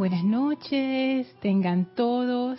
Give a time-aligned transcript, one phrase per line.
[0.00, 2.58] Buenas noches, tengan todos,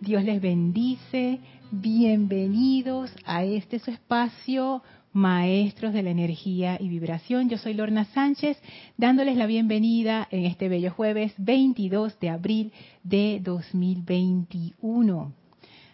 [0.00, 1.38] Dios les bendice,
[1.70, 4.82] bienvenidos a este su espacio,
[5.12, 7.48] Maestros de la Energía y Vibración.
[7.48, 8.60] Yo soy Lorna Sánchez,
[8.96, 12.72] dándoles la bienvenida en este bello jueves 22 de abril
[13.04, 15.32] de 2021.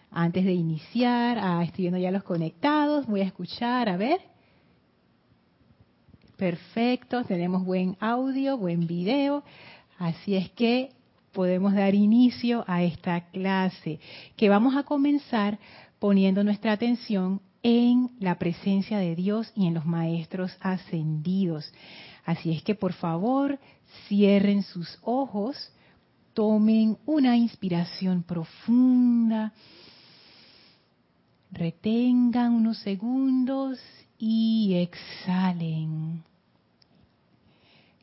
[0.09, 4.19] Antes de iniciar, ah, estoy viendo ya los conectados, voy a escuchar, a ver.
[6.37, 9.43] Perfecto, tenemos buen audio, buen video.
[9.97, 10.91] Así es que
[11.33, 13.99] podemos dar inicio a esta clase,
[14.35, 15.59] que vamos a comenzar
[15.99, 21.71] poniendo nuestra atención en la presencia de Dios y en los maestros ascendidos.
[22.25, 23.59] Así es que por favor
[24.07, 25.71] cierren sus ojos,
[26.33, 29.53] tomen una inspiración profunda,
[31.51, 33.79] retengan unos segundos
[34.19, 36.23] y exhalen.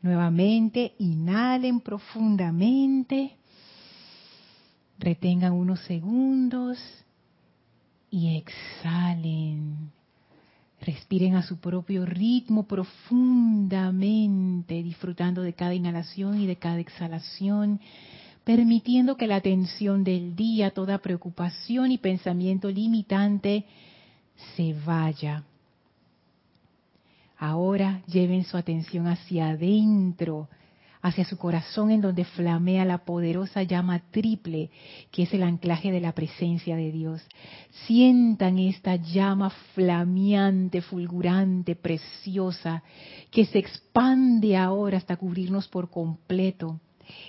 [0.05, 3.37] Nuevamente, inhalen profundamente,
[4.99, 6.79] retengan unos segundos
[8.11, 9.91] y exhalen.
[10.83, 17.81] Respiren a su propio ritmo profundamente, disfrutando de cada inhalación y de cada exhalación,
[18.45, 23.65] permitiendo que la tensión del día, toda preocupación y pensamiento limitante
[24.55, 25.45] se vaya
[27.37, 30.49] Ahora lleven su atención hacia adentro,
[31.05, 34.71] hacia su corazón en donde flamea la poderosa llama triple,
[35.11, 37.21] que es el anclaje de la presencia de Dios.
[37.87, 42.83] Sientan esta llama flameante, fulgurante, preciosa,
[43.31, 46.81] que se expande ahora hasta cubrirnos por completo.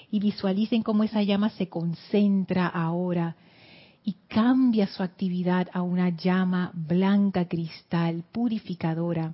[0.09, 3.35] Y visualicen cómo esa llama se concentra ahora
[4.05, 9.33] y cambia su actividad a una llama blanca cristal, purificadora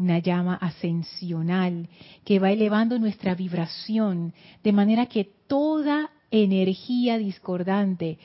[0.00, 1.88] una llama ascensional
[2.24, 4.32] que va elevando nuestra vibración
[4.64, 8.18] de manera que toda energía discordante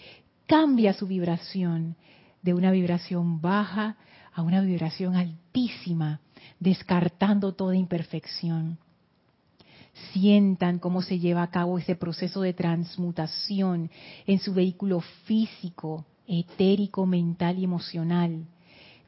[0.47, 1.97] cambia su vibración
[2.41, 3.97] de una vibración baja
[4.33, 6.21] a una vibración altísima,
[6.59, 8.77] descartando toda imperfección.
[10.13, 13.89] Sientan cómo se lleva a cabo ese proceso de transmutación
[14.27, 18.45] en su vehículo físico, etérico, mental y emocional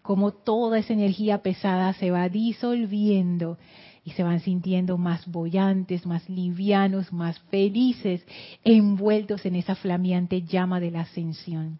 [0.07, 3.57] como toda esa energía pesada se va disolviendo
[4.06, 8.25] y se van sintiendo más bollantes, más livianos, más felices,
[8.63, 11.79] envueltos en esa flameante llama de la ascensión.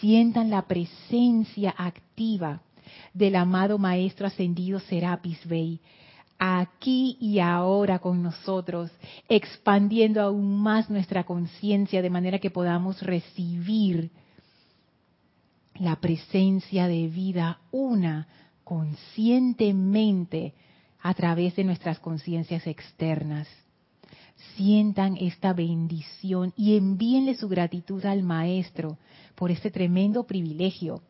[0.00, 2.62] Sientan la presencia activa
[3.14, 5.78] del amado Maestro Ascendido Serapis Bey,
[6.40, 8.90] aquí y ahora con nosotros,
[9.28, 14.10] expandiendo aún más nuestra conciencia de manera que podamos recibir
[15.76, 18.28] la presencia de vida una
[18.64, 20.54] conscientemente
[21.00, 23.48] a través de nuestras conciencias externas.
[24.56, 28.98] Sientan esta bendición y envíenle su gratitud al Maestro
[29.34, 31.02] por este tremendo privilegio.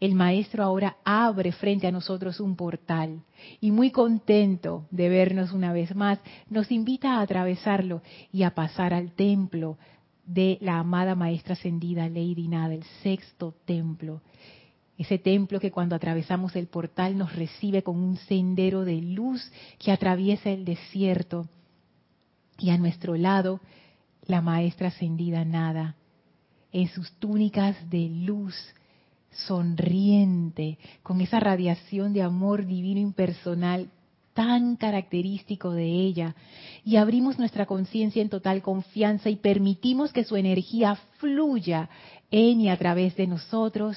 [0.00, 3.22] El Maestro ahora abre frente a nosotros un portal
[3.60, 8.02] y muy contento de vernos una vez más, nos invita a atravesarlo
[8.32, 9.76] y a pasar al templo
[10.26, 14.22] de la amada maestra ascendida Lady Nada, el sexto templo.
[14.96, 19.90] Ese templo que cuando atravesamos el portal nos recibe con un sendero de luz que
[19.90, 21.48] atraviesa el desierto.
[22.58, 23.60] Y a nuestro lado,
[24.26, 25.96] la maestra ascendida Nada,
[26.72, 28.54] en sus túnicas de luz,
[29.30, 33.90] sonriente, con esa radiación de amor divino impersonal
[34.34, 36.34] tan característico de ella.
[36.84, 41.88] Y abrimos nuestra conciencia en total confianza y permitimos que su energía fluya
[42.30, 43.96] en y a través de nosotros,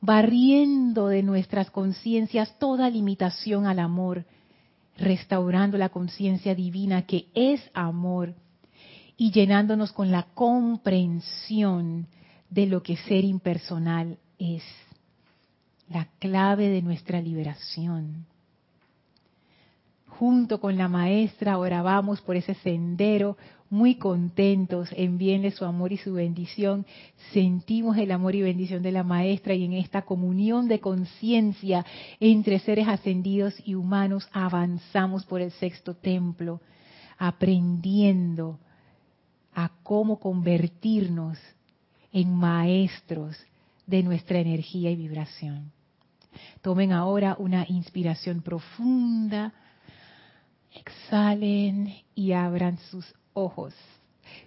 [0.00, 4.26] barriendo de nuestras conciencias toda limitación al amor,
[4.98, 8.34] restaurando la conciencia divina que es amor
[9.16, 12.08] y llenándonos con la comprensión
[12.50, 14.62] de lo que ser impersonal es,
[15.88, 18.26] la clave de nuestra liberación
[20.18, 23.36] junto con la maestra, ahora vamos por ese sendero
[23.70, 26.84] muy contentos, envíenle su amor y su bendición.
[27.32, 31.86] Sentimos el amor y bendición de la maestra y en esta comunión de conciencia
[32.20, 36.60] entre seres ascendidos y humanos avanzamos por el sexto templo,
[37.18, 38.58] aprendiendo
[39.54, 41.38] a cómo convertirnos
[42.12, 43.38] en maestros
[43.86, 45.72] de nuestra energía y vibración.
[46.60, 49.54] Tomen ahora una inspiración profunda
[50.74, 53.74] Exhalen y abran sus ojos.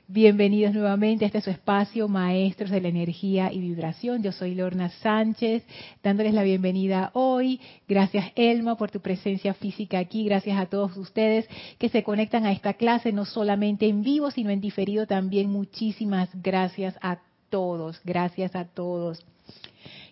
[0.08, 4.24] Bienvenidos nuevamente a este su espacio, Maestros de la Energía y Vibración.
[4.24, 5.64] Yo soy Lorna Sánchez,
[6.04, 7.60] dándoles la bienvenida hoy.
[7.88, 10.26] Gracias, Elma, por tu presencia física aquí.
[10.26, 14.50] Gracias a todos ustedes que se conectan a esta clase, no solamente en vivo, sino
[14.50, 15.52] en diferido también.
[15.52, 17.20] Muchísimas gracias a
[17.50, 18.02] todos.
[18.04, 19.24] Gracias a todos.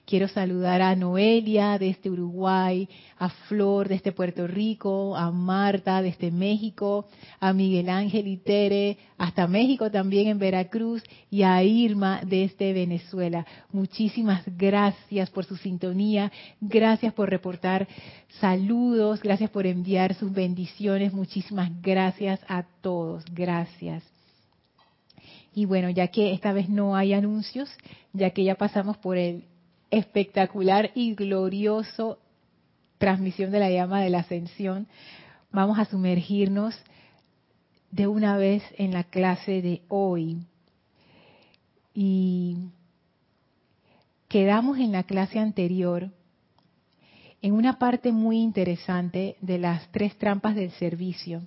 [0.06, 7.08] Quiero saludar a Noelia desde Uruguay, a Flor desde Puerto Rico, a Marta desde México,
[7.40, 11.02] a Miguel Ángel y Tere hasta México también en Veracruz
[11.32, 13.46] y a Irma desde Venezuela.
[13.72, 17.88] Muchísimas gracias por su sintonía, gracias por reportar
[18.42, 24.04] saludos, gracias por enviar sus bendiciones, muchísimas gracias a todos, gracias.
[25.56, 27.70] Y bueno, ya que esta vez no hay anuncios,
[28.12, 29.46] ya que ya pasamos por el
[29.94, 32.18] espectacular y glorioso
[32.98, 34.88] transmisión de la llama de la ascensión,
[35.52, 36.76] vamos a sumergirnos
[37.92, 40.48] de una vez en la clase de hoy.
[41.94, 42.58] Y
[44.30, 46.10] quedamos en la clase anterior
[47.44, 51.44] en una parte muy interesante de las tres trampas del servicio.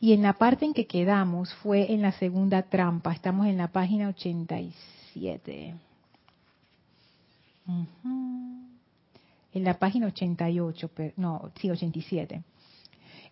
[0.00, 3.12] Y en la parte en que quedamos fue en la segunda trampa.
[3.12, 5.74] Estamos en la página 87
[7.68, 12.42] en la página 88, no, sí, 87.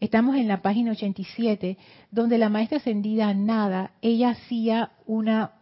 [0.00, 1.76] Estamos en la página 87,
[2.10, 5.52] donde la maestra ascendida Nada, ella hacía una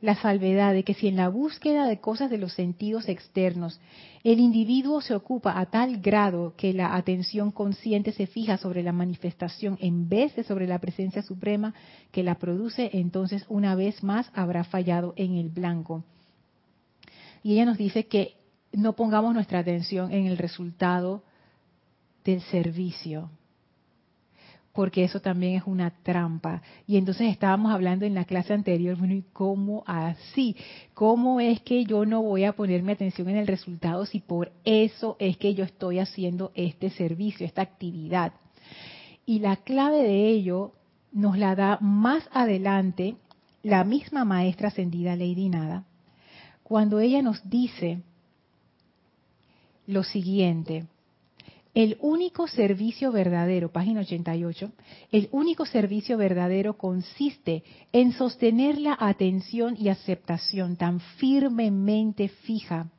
[0.00, 3.80] la salvedad de que si en la búsqueda de cosas de los sentidos externos
[4.22, 8.92] el individuo se ocupa a tal grado que la atención consciente se fija sobre la
[8.92, 11.72] manifestación en vez de sobre la presencia suprema
[12.10, 16.04] que la produce, entonces una vez más habrá fallado en el blanco.
[17.44, 18.38] Y ella nos dice que
[18.72, 21.22] no pongamos nuestra atención en el resultado
[22.24, 23.30] del servicio,
[24.72, 26.62] porque eso también es una trampa.
[26.86, 30.56] Y entonces estábamos hablando en la clase anterior, bueno, ¿y cómo así?
[30.94, 35.16] ¿Cómo es que yo no voy a ponerme atención en el resultado si por eso
[35.18, 38.32] es que yo estoy haciendo este servicio, esta actividad?
[39.26, 40.72] Y la clave de ello
[41.12, 43.16] nos la da más adelante
[43.62, 45.84] la misma maestra ascendida Lady Nada,
[46.64, 48.02] cuando ella nos dice
[49.86, 50.86] lo siguiente.
[51.74, 54.72] El único servicio verdadero, página 88,
[55.10, 62.90] el único servicio verdadero consiste en sostener la atención y aceptación tan firmemente fija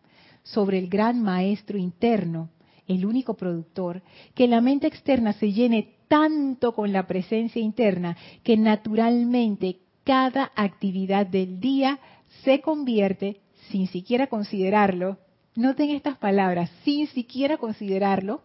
[0.44, 2.50] sobre el gran maestro interno,
[2.88, 4.04] el único productor,
[4.36, 11.26] que la mente externa se llene tanto con la presencia interna que naturalmente cada actividad
[11.26, 12.00] del día
[12.44, 13.40] se convierte,
[13.70, 15.18] sin siquiera considerarlo,
[15.56, 18.42] noten estas palabras, sin siquiera considerarlo,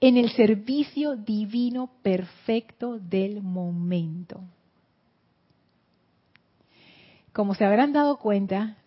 [0.00, 4.40] en el servicio divino perfecto del momento.
[7.32, 8.78] Como se habrán dado cuenta,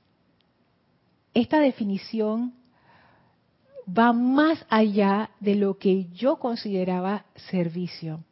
[1.34, 2.54] esta definición
[3.88, 8.24] va más allá de lo que yo consideraba servicio.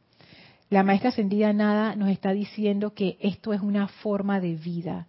[0.70, 5.08] La maestra ascendida nada nos está diciendo que esto es una forma de vida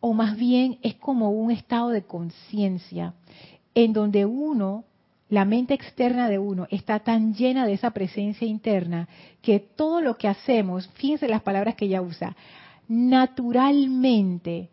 [0.00, 3.14] o más bien es como un estado de conciencia
[3.74, 4.84] en donde uno,
[5.28, 9.08] la mente externa de uno, está tan llena de esa presencia interna
[9.42, 12.36] que todo lo que hacemos, fíjense las palabras que ella usa,
[12.88, 14.70] naturalmente,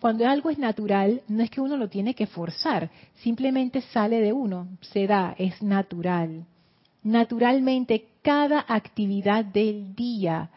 [0.00, 4.32] cuando algo es natural, no es que uno lo tiene que forzar, simplemente sale de
[4.32, 6.44] uno, se da, es natural.
[7.02, 10.50] Naturalmente, cada actividad del día,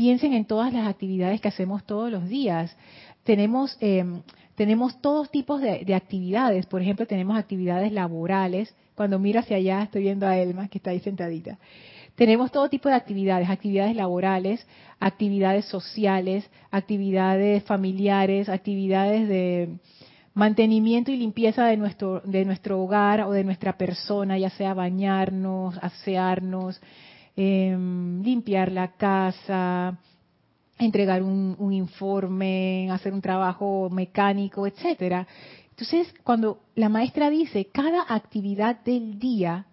[0.00, 2.74] piensen en todas las actividades que hacemos todos los días
[3.22, 4.02] tenemos, eh,
[4.54, 6.64] tenemos todos tipos de, actividades.
[6.64, 8.74] Por ejemplo, tenemos actividades laborales.
[8.94, 11.58] Cuando miro hacia allá, estoy viendo a Elma, que está ahí sentadita.
[12.14, 14.66] Tenemos todo tipo de actividades, actividades laborales,
[14.98, 19.68] actividades sociales, actividades familiares, actividades de
[20.32, 25.78] mantenimiento y limpieza de nuestro, de nuestro hogar o de nuestra persona, ya sea bañarnos,
[25.82, 26.80] asearnos,
[27.42, 29.98] em, limpiar la casa,
[30.78, 35.26] entregar un, informe, hacer un trabajo mecánico, etcétera.
[35.70, 39.64] Entonces, cuando la maestra dice cada actividad del día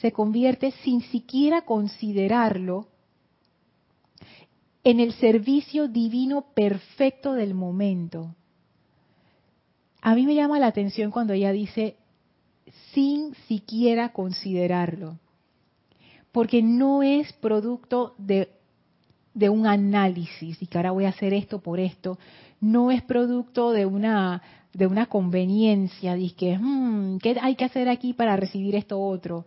[0.00, 2.88] se convierte sin siquiera considerarlo
[4.82, 8.34] en el servicio divino perfecto del momento.
[10.00, 11.96] A mí me llama la atención cuando ella dice
[12.94, 15.18] sin siquiera considerarlo,
[16.36, 21.80] porque no es producto de un análisis y que ahora voy a hacer esto por
[21.80, 22.18] esto,
[22.60, 24.42] no es producto de una
[24.74, 29.46] de una conveniencia, de que hmm, ¿qué hay que hacer aquí para recibir esto otro?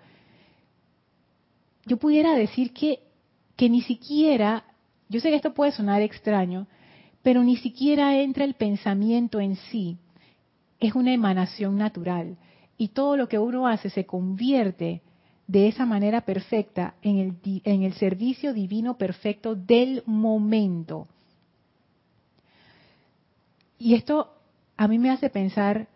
[1.86, 3.02] Yo pudiera decir que,
[3.56, 4.64] que ni siquiera
[5.10, 6.66] yo sé que esto puede sonar extraño,
[7.22, 10.00] pero ni siquiera entra el pensamiento en sí.
[10.80, 12.38] Es una emanación natural.
[12.80, 15.04] Y todo lo que uno hace se convierte
[15.50, 21.08] de esa manera perfecta en el, en el servicio divino perfecto del momento.
[23.80, 24.32] Y esto
[24.78, 25.88] a mí me hace pensar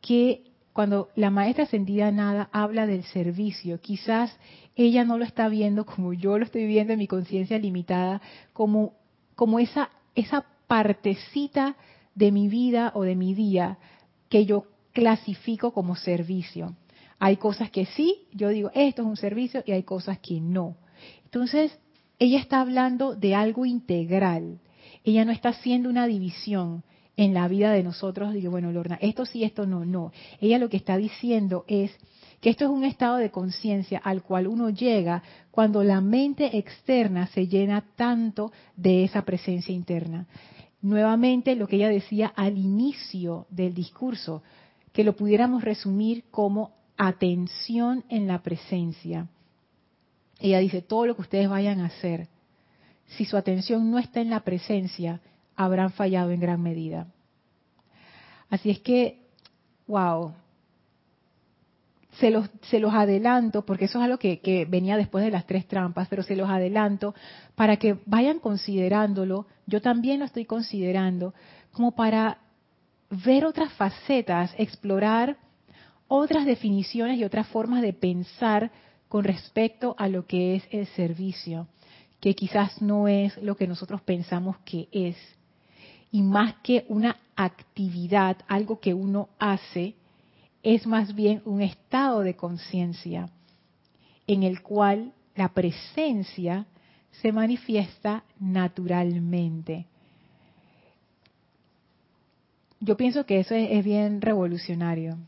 [0.00, 4.34] que cuando la maestra ascendida nada habla del servicio, quizás
[4.76, 8.22] ella no lo está viendo como yo lo estoy viendo en mi conciencia limitada,
[8.54, 8.94] como,
[9.34, 11.76] como esa, esa partecita
[12.14, 13.76] de mi vida o de mi día
[14.30, 16.74] que yo clasifico como servicio.
[17.18, 20.76] Hay cosas que sí, yo digo, esto es un servicio y hay cosas que no.
[21.24, 21.78] Entonces,
[22.18, 24.60] ella está hablando de algo integral.
[25.04, 26.82] Ella no está haciendo una división
[27.16, 30.12] en la vida de nosotros, digo, bueno, Lorna, esto sí, esto no, no.
[30.40, 31.90] Ella lo que está diciendo es
[32.40, 37.26] que esto es un estado de conciencia al cual uno llega cuando la mente externa
[37.28, 40.26] se llena tanto de esa presencia interna.
[40.82, 44.42] Nuevamente lo que ella decía al inicio del discurso,
[44.92, 49.28] que lo pudiéramos resumir como atención en la presencia.
[50.38, 52.28] Ella dice, todo lo que ustedes vayan a hacer,
[53.06, 55.20] si su atención no está en la presencia,
[55.54, 57.06] habrán fallado en gran medida.
[58.50, 59.20] Así es que,
[59.86, 60.32] wow,
[62.18, 66.22] se los, adelanto, porque eso es algo que, venía después de las tres trampas, pero
[66.22, 67.14] se los adelanto
[67.54, 71.34] para que vayan considerándolo, yo también lo estoy considerando,
[71.72, 72.38] como para
[73.10, 75.36] ver otras facetas, explorar
[76.08, 78.70] otras definiciones y otras formas de pensar
[79.08, 81.68] con respecto a lo que es el servicio,
[82.20, 85.16] que quizás no es lo que nosotros pensamos que es
[86.10, 89.94] y más que una actividad, algo que uno hace,
[90.62, 93.28] es más bien un estado de conciencia
[94.26, 96.66] en el cual la presencia
[97.10, 99.86] se manifiesta naturalmente.
[102.80, 105.18] Yo pienso que eso es, bien revolucionario.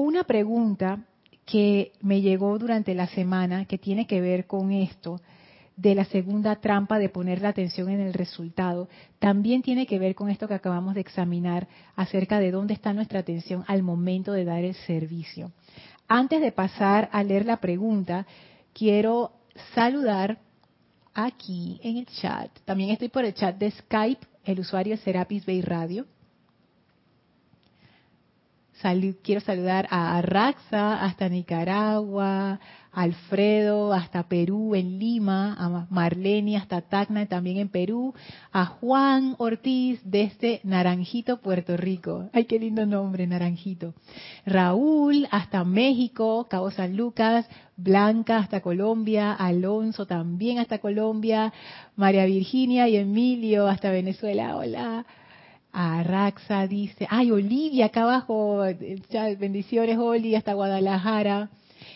[0.00, 1.00] Una pregunta
[1.44, 5.20] que me llegó durante la semana que tiene que ver con esto
[5.74, 8.88] de la segunda trampa de poner la atención en el resultado
[9.18, 13.18] también tiene que ver con esto que acabamos de examinar acerca de dónde está nuestra
[13.18, 15.50] atención al momento de dar el servicio.
[16.06, 18.24] Antes de pasar a leer la pregunta,
[18.72, 19.32] quiero
[19.74, 20.38] saludar
[21.12, 22.56] aquí en el chat.
[22.64, 26.06] También estoy por el chat de Skype, el usuario es Serapis Bay Radio
[29.22, 32.60] quiero saludar a Raxa hasta Nicaragua,
[32.92, 38.14] Alfredo hasta Perú, en Lima, a Marlene hasta Tacna, también en Perú,
[38.52, 42.28] a Juan Ortiz desde Naranjito, Puerto Rico.
[42.32, 43.94] Ay, qué lindo nombre, Naranjito.
[44.46, 51.52] Raúl hasta México, Cabo San Lucas, Blanca hasta Colombia, Alonso también hasta Colombia,
[51.94, 54.56] María Virginia y Emilio hasta Venezuela.
[54.56, 55.06] Hola.
[55.72, 58.64] Raxa dice, ay, Olivia, acá abajo,
[59.38, 61.50] bendiciones, Oli, hasta Guadalajara.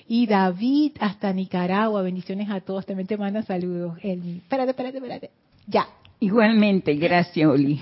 [0.08, 3.96] Y David, hasta Nicaragua, bendiciones a todos, también te manda saludos.
[4.02, 5.30] Espérate, espérate, espérate.
[5.66, 5.86] Ya.
[6.20, 7.80] Igualmente, gracias, Oli.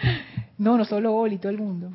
[0.58, 1.90] no, no solo Oli, todo el mundo.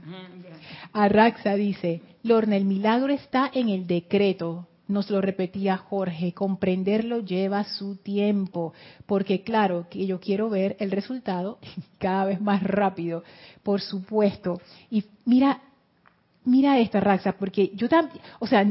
[0.94, 7.64] Raxa dice, Lorna, el milagro está en el decreto, nos lo repetía Jorge, comprenderlo lleva
[7.64, 8.74] su tiempo,
[9.06, 11.60] porque claro que yo quiero ver el resultado
[12.00, 13.24] cada vez más rápido,
[13.64, 14.60] por supuesto.
[14.90, 15.62] Y mira,
[16.44, 18.66] mira esta Raxa, porque yo también, o sea,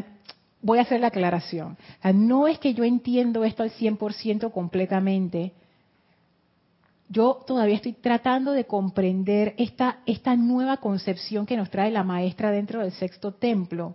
[0.60, 1.78] voy a hacer la aclaración.
[2.12, 5.52] no es que yo entiendo esto al 100% completamente.
[7.08, 12.50] Yo todavía estoy tratando de comprender esta, esta nueva concepción que nos trae la maestra
[12.50, 13.94] dentro del sexto templo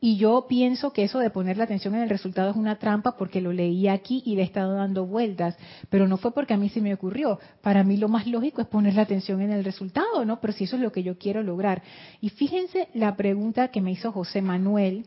[0.00, 3.16] y yo pienso que eso de poner la atención en el resultado es una trampa
[3.16, 5.56] porque lo leí aquí y le he estado dando vueltas,
[5.90, 7.40] pero no fue porque a mí se me ocurrió.
[7.62, 10.40] Para mí lo más lógico es poner la atención en el resultado, ¿no?
[10.40, 11.82] Pero si eso es lo que yo quiero lograr.
[12.20, 15.06] Y fíjense la pregunta que me hizo José Manuel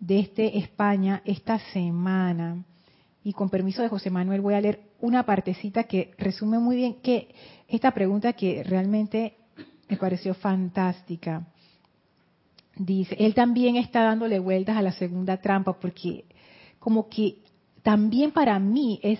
[0.00, 2.64] de este España esta semana.
[3.22, 7.02] Y con permiso de José Manuel voy a leer una partecita que resume muy bien
[7.02, 7.34] que
[7.68, 9.36] esta pregunta que realmente
[9.90, 11.46] me pareció fantástica
[12.78, 16.24] dice, él también está dándole vueltas a la segunda trampa porque
[16.78, 17.38] como que
[17.82, 19.18] también para mí es,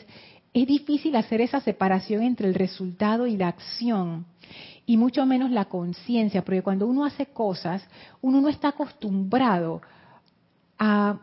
[0.52, 4.26] es difícil hacer esa separación entre el resultado y la acción
[4.86, 7.86] y mucho menos la conciencia, porque cuando uno hace cosas,
[8.22, 9.82] uno no está acostumbrado
[10.78, 11.20] a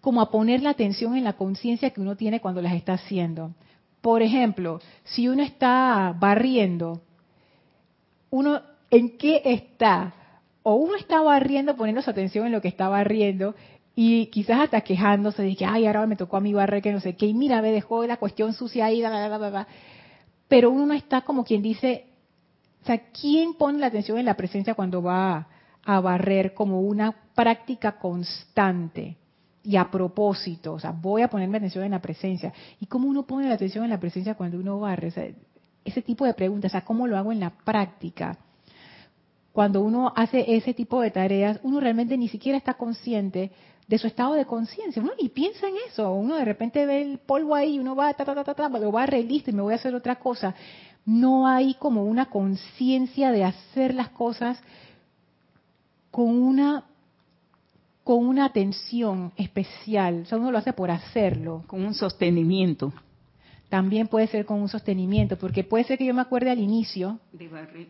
[0.00, 3.54] como a poner la atención en la conciencia que uno tiene cuando las está haciendo.
[4.00, 7.02] Por ejemplo, si uno está barriendo,
[8.30, 10.14] uno ¿en qué está?
[10.62, 13.54] O uno está barriendo poniendo su atención en lo que está barriendo
[13.94, 17.00] y quizás hasta quejándose de que, ay, ahora me tocó a mi barrer que no
[17.00, 19.02] sé qué, y mira, me dejó la cuestión sucia ahí,
[20.46, 22.06] pero uno no está como quien dice,
[22.82, 25.48] o sea, ¿quién pone la atención en la presencia cuando va
[25.84, 29.16] a barrer como una práctica constante?
[29.64, 32.54] y a propósito, o sea, voy a ponerme atención en la presencia.
[32.80, 35.12] ¿Y cómo uno pone la atención en la presencia cuando uno barre?
[35.84, 38.38] ese tipo de preguntas, o sea, ¿cómo lo hago en la práctica?
[39.58, 43.50] Cuando uno hace ese tipo de tareas, uno realmente ni siquiera está consciente
[43.88, 45.02] de su estado de conciencia.
[45.02, 46.12] Uno ni piensa en eso.
[46.12, 49.20] Uno de repente ve el polvo ahí, uno va, ta, ta, ta, ta, lo barre
[49.24, 50.54] listo y me voy a hacer otra cosa.
[51.04, 54.62] No hay como una conciencia de hacer las cosas
[56.12, 56.84] con una
[58.04, 60.20] con una atención especial.
[60.22, 61.64] O sea, uno lo hace por hacerlo.
[61.66, 62.92] Con un sostenimiento.
[63.68, 67.18] También puede ser con un sostenimiento, porque puede ser que yo me acuerde al inicio,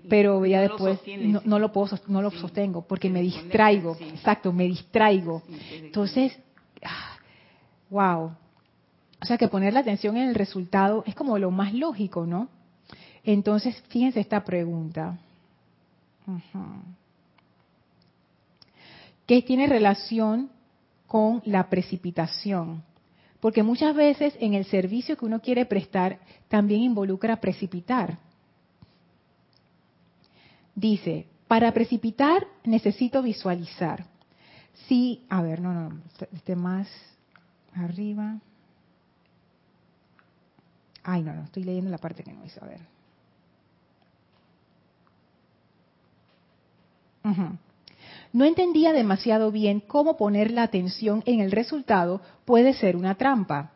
[0.08, 0.98] pero ya después
[1.44, 3.96] no, lo puedo, no lo sostengo, porque me distraigo.
[4.00, 5.42] Exacto, me distraigo.
[5.72, 6.36] Entonces,
[7.90, 8.32] wow.
[9.20, 12.48] O sea que poner la atención en el resultado es como lo más lógico, ¿no?
[13.22, 15.18] Entonces, fíjense esta pregunta
[19.26, 20.50] que tiene relación
[21.06, 22.82] con la precipitación.
[23.40, 26.18] Porque muchas veces en el servicio que uno quiere prestar
[26.48, 28.18] también involucra precipitar.
[30.74, 34.06] Dice, para precipitar necesito visualizar.
[34.86, 36.00] Sí, a ver, no, no,
[36.32, 36.88] este más
[37.74, 38.38] arriba.
[41.02, 42.80] Ay, no, no, estoy leyendo la parte que no hice, a ver.
[48.32, 53.72] No entendía demasiado bien cómo poner la atención en el resultado puede ser una trampa.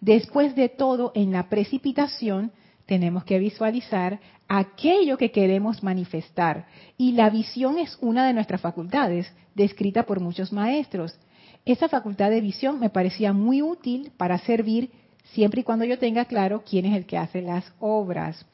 [0.00, 2.52] Después de todo, en la precipitación
[2.86, 6.66] tenemos que visualizar aquello que queremos manifestar.
[6.96, 11.18] Y la visión es una de nuestras facultades, descrita por muchos maestros.
[11.64, 14.90] Esa facultad de visión me parecía muy útil para servir
[15.34, 18.46] siempre y cuando yo tenga claro quién es el que hace las obras.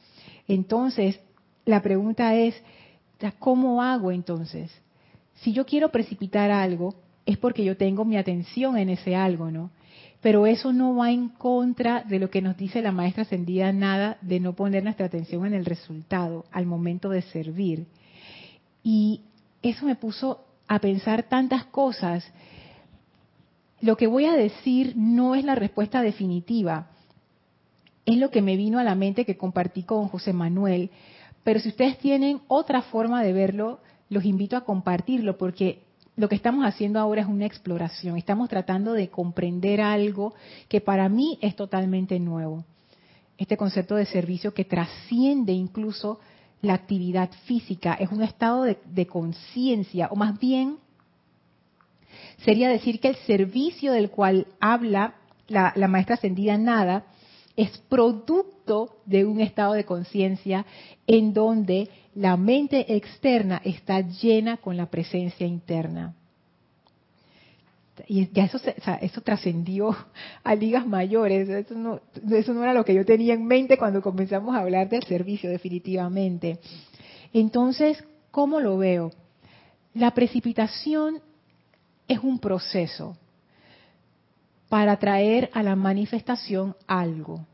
[0.48, 1.20] Entonces,
[1.64, 2.60] la pregunta es,
[3.38, 4.72] ¿cómo hago entonces?
[5.34, 6.94] Si yo quiero precipitar algo,
[7.26, 9.70] es porque yo tengo mi atención en ese algo, ¿no?
[10.20, 14.16] Pero eso no va en contra de lo que nos dice la maestra ascendida nada
[14.22, 17.86] de no poner nuestra atención en el resultado al momento de servir.
[18.82, 19.20] Y
[19.62, 22.26] eso me puso a pensar tantas cosas.
[23.80, 26.88] Lo que voy a decir no es la respuesta definitiva,
[28.06, 30.90] es lo que me vino a la mente que compartí con José Manuel,
[31.42, 33.80] pero si ustedes tienen otra forma de verlo,
[34.14, 35.82] los invito a compartirlo porque
[36.16, 38.16] lo que estamos haciendo ahora es una exploración.
[38.16, 40.34] Estamos tratando de comprender algo
[40.68, 42.64] que para mí es totalmente nuevo.
[43.36, 46.20] Este concepto de servicio que trasciende incluso
[46.62, 50.78] la actividad física, es un estado de, conciencia, o más bien
[52.38, 55.16] sería decir que el servicio del cual habla
[55.48, 57.04] la, la maestra ascendida Nada
[57.56, 60.66] es producto de un estado de conciencia
[61.06, 66.14] en donde la mente externa está llena con la presencia interna.
[68.08, 68.58] Y ya eso,
[69.00, 69.96] eso trascendió
[70.42, 71.48] a ligas mayores.
[71.48, 72.00] Eso no,
[72.32, 75.48] eso no era lo que yo tenía en mente cuando comenzamos a hablar del servicio,
[75.48, 76.58] definitivamente.
[77.32, 79.12] Entonces, ¿cómo lo veo?
[79.94, 81.20] La precipitación
[82.08, 83.16] es un proceso
[84.68, 87.46] para traer a la manifestación algo.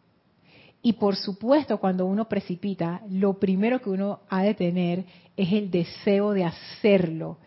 [0.82, 5.04] Y por supuesto, cuando uno precipita, lo primero que uno ha de tener
[5.36, 7.38] es el deseo de hacerlo.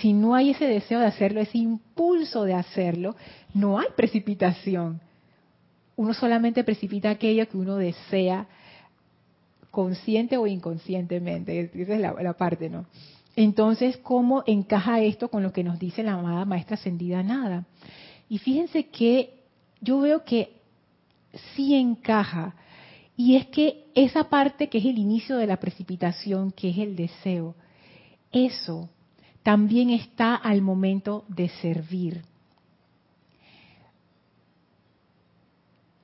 [0.00, 3.16] Si no hay ese deseo de hacerlo, ese impulso de hacerlo,
[3.54, 5.00] no hay precipitación.
[5.96, 8.46] Uno solamente precipita aquello que uno desea
[9.70, 11.70] consciente o inconscientemente.
[11.74, 12.86] Esa es la, la parte, ¿no?
[13.36, 17.64] Entonces, ¿cómo encaja esto con lo que nos dice la amada maestra ascendida Nada?
[18.30, 19.40] Y fíjense que
[19.80, 20.60] yo veo que
[21.54, 22.54] sí encaja,
[23.16, 26.94] y es que esa parte que es el inicio de la precipitación, que es el
[26.94, 27.56] deseo,
[28.30, 28.88] eso
[29.42, 32.22] también está al momento de servir.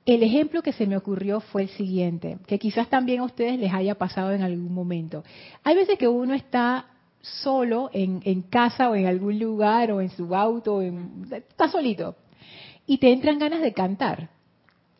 [0.05, 3.73] El ejemplo que se me ocurrió fue el siguiente, que quizás también a ustedes les
[3.73, 5.23] haya pasado en algún momento.
[5.63, 6.87] Hay veces que uno está
[7.41, 12.15] solo en, casa o en algún lugar o en su auto, está solito,
[12.85, 14.29] y te entran ganas de cantar.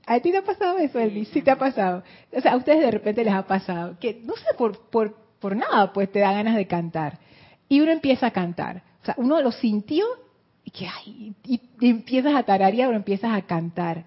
[0.06, 1.28] ¿A ti te ha pasado eso, Elvis?
[1.30, 2.04] Sí, te ha pasado.
[2.32, 5.56] O sea, a ustedes de repente les ha pasado que, no sé, por, por, por
[5.56, 7.20] nada, pues te da ganas de cantar.
[7.68, 8.84] Y uno empieza a cantar.
[9.02, 10.06] O sea, uno lo sintió
[10.63, 14.06] y que, ay, y, empiezas a tararear o empiezas a cantar.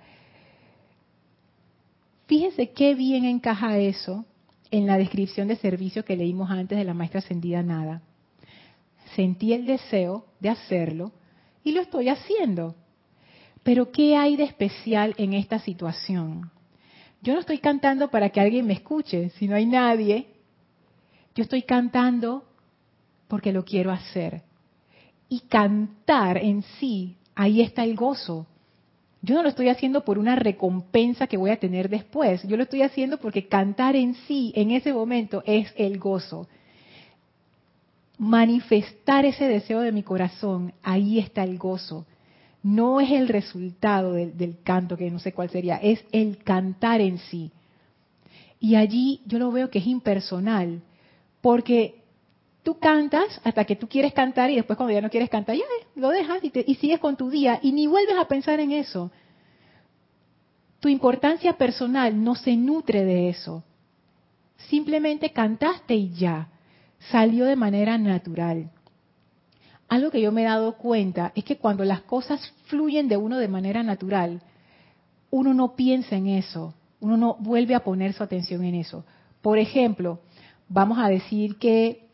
[2.26, 4.24] Fíjense qué bien encaja eso
[4.70, 8.02] en la descripción de servicio que leímos antes de la maestra ascendida Nada.
[9.14, 11.12] Sentí el deseo de hacerlo
[11.64, 12.74] y lo estoy haciendo.
[13.62, 16.50] Pero ¿qué hay de especial en esta situación?
[17.22, 20.28] Yo no estoy cantando para que alguien me escuche, si no hay nadie.
[21.34, 22.44] Yo estoy cantando
[23.28, 24.42] porque lo quiero hacer.
[25.28, 28.46] Y cantar en sí, ahí está el gozo.
[29.22, 32.42] Yo no lo estoy haciendo por una recompensa que voy a tener después.
[32.44, 36.48] Yo lo estoy haciendo porque cantar en sí, en ese momento, es el gozo.
[38.20, 42.06] Manifestar ese deseo de mi corazón, ahí está el gozo
[42.62, 47.18] no es el resultado del, canto, que no sé cuál sería, es el cantar en
[47.18, 47.50] sí.
[48.58, 50.82] Y allí yo lo veo que es impersonal,
[51.40, 52.02] porque
[52.62, 55.64] tú cantas hasta que tú quieres cantar y después cuando ya no quieres cantar, ya
[55.94, 59.10] lo dejas y, y sigues con tu día y ni vuelves a pensar en eso.
[60.80, 63.64] Tu importancia personal no se nutre de eso.
[64.68, 66.48] Simplemente cantaste y ya.
[67.10, 68.70] Salió de manera natural
[69.90, 73.38] algo que yo me he dado cuenta es que cuando las cosas fluyen de uno
[73.38, 74.40] de manera natural,
[75.30, 79.04] uno no piensa en eso, uno no vuelve a poner su atención en eso.
[79.42, 80.20] Por ejemplo,
[80.68, 82.06] vamos a decir que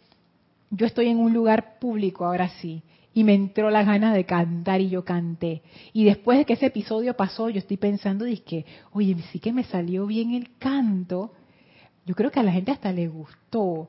[0.70, 4.81] yo estoy en un lugar público ahora sí, y me entró la gana de cantar
[4.81, 5.62] y yo canté.
[5.92, 9.64] Y después de que ese episodio pasó, yo estoy pensando, que, oye, sí que me
[9.64, 11.33] salió bien el canto.
[12.05, 13.88] Yo creo que a la gente hasta le gustó.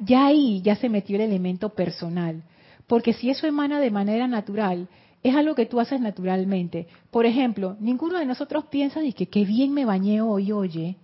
[0.00, 2.42] Ya ahí ya se metió el elemento personal.
[2.86, 4.88] Porque si eso emana de manera natural,
[5.22, 6.86] es algo que tú haces naturalmente.
[7.10, 10.96] Por ejemplo, ninguno de nosotros piensa de que qué bien me bañé hoy, oye.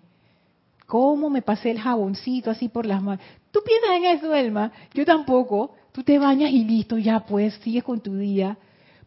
[0.87, 3.25] ¿Cómo me pasé el jaboncito así por las manos?
[3.51, 4.73] ¿Tú piensas en eso, Elma?
[4.93, 5.75] Yo tampoco.
[5.93, 8.59] Tú te bañas y listo, ya pues, sigues con tu día.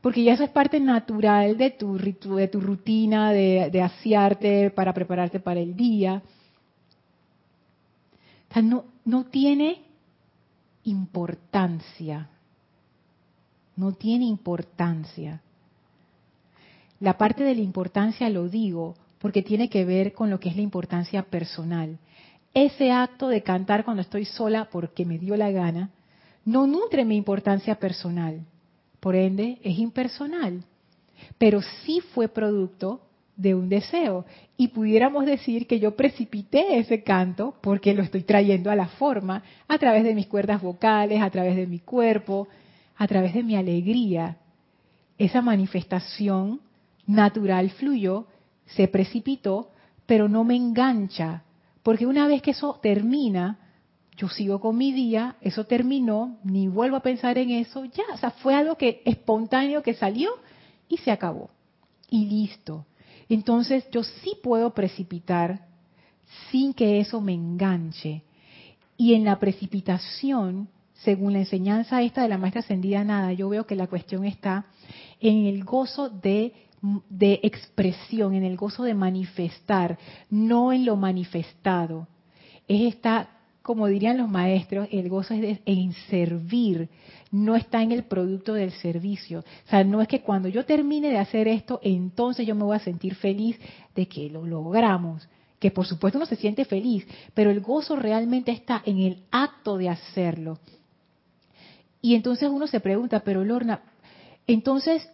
[0.02, 4.94] Porque ya eso es parte natural de tu, de tu rutina, de, de asearte para
[4.94, 6.22] prepararte para el día.
[8.50, 9.84] O sea, no, no tiene
[10.84, 12.30] importancia
[13.76, 15.42] no tiene importancia.
[17.00, 20.56] La parte de la importancia lo digo porque tiene que ver con lo que es
[20.56, 21.98] la importancia personal.
[22.54, 25.90] Ese acto de cantar cuando estoy sola porque me dio la gana,
[26.46, 28.46] no nutre mi importancia personal.
[29.00, 30.64] Por ende, es impersonal.
[31.38, 33.02] Pero sí fue producto
[33.36, 34.26] de un deseo.
[34.58, 39.44] Y pudiéramos decir que yo precipité ese canto porque lo estoy trayendo a la forma
[39.68, 42.48] a través de mis cuerdas vocales, a través de mi cuerpo,
[42.98, 44.38] a través de mi alegría,
[45.18, 46.62] esa manifestación
[47.06, 48.28] natural fluyó,
[48.66, 49.72] se precipitó,
[50.06, 51.44] pero no me engancha,
[51.82, 53.60] porque una vez que eso termina,
[54.18, 58.18] yo sigo con mi día, eso terminó, ni vuelvo a pensar en eso, ya, o
[58.18, 60.32] sea, fue algo que espontáneo que salió
[60.88, 61.50] y se acabó.
[62.10, 62.86] Y listo.
[63.34, 65.68] Entonces yo sí puedo precipitar
[66.52, 68.24] sin que eso me enganche.
[68.98, 70.70] Y en la precipitación
[71.04, 74.66] según la enseñanza esta de la maestra ascendida nada, yo veo que la cuestión está
[75.20, 76.54] en el gozo de,
[77.44, 79.98] expresión, en el gozo de manifestar,
[80.30, 82.08] no en lo manifestado.
[82.68, 83.30] Es esta,
[83.62, 86.90] como dirían los maestros, el gozo es en servir,
[87.34, 89.40] no está en el producto del servicio.
[89.40, 92.76] O sea, no es que cuando yo termine de hacer esto, entonces yo me voy
[92.76, 93.60] a sentir feliz
[93.96, 95.28] de que lo logramos
[95.60, 99.78] que por supuesto uno se siente feliz, pero el gozo realmente está en el acto
[99.78, 100.60] de hacerlo.
[102.02, 103.82] Y entonces uno se pregunta, pero Lorna,
[104.46, 105.10] entonces,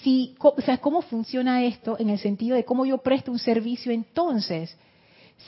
[0.00, 0.36] si,
[0.80, 4.78] ¿cómo funciona esto en el sentido de cómo yo presto un servicio entonces?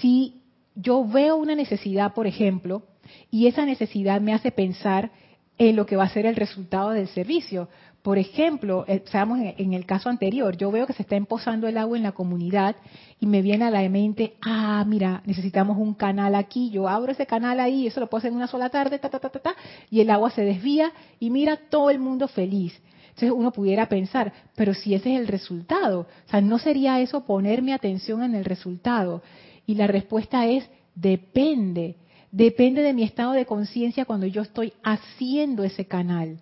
[0.00, 0.40] Si
[0.74, 2.83] yo veo una necesidad, por ejemplo,
[3.31, 5.11] y esa necesidad me hace pensar
[5.59, 7.69] en lo que va a ser el resultado del servicio.
[8.03, 11.77] Por ejemplo, eh, sabemos en el caso anterior, yo veo que se está empozando el
[11.77, 12.77] agua en la comunidad
[13.19, 17.27] y me viene a la mente, ah, mira, necesitamos un canal aquí, yo abro ese
[17.27, 19.57] canal ahí, eso lo puedo hacer en una sola tarde, ta, ta, ta, ta, ta,
[19.90, 22.81] y el agua se desvía y mira todo el mundo feliz.
[23.09, 27.25] Entonces uno pudiera pensar, pero si ese es el resultado, o sea, ¿no sería eso
[27.25, 29.23] ponerme atención en el resultado?
[29.66, 31.97] Y la respuesta es, depende,
[32.37, 36.40] depende de mi estado de conciencia cuando yo estoy haciendo ese canal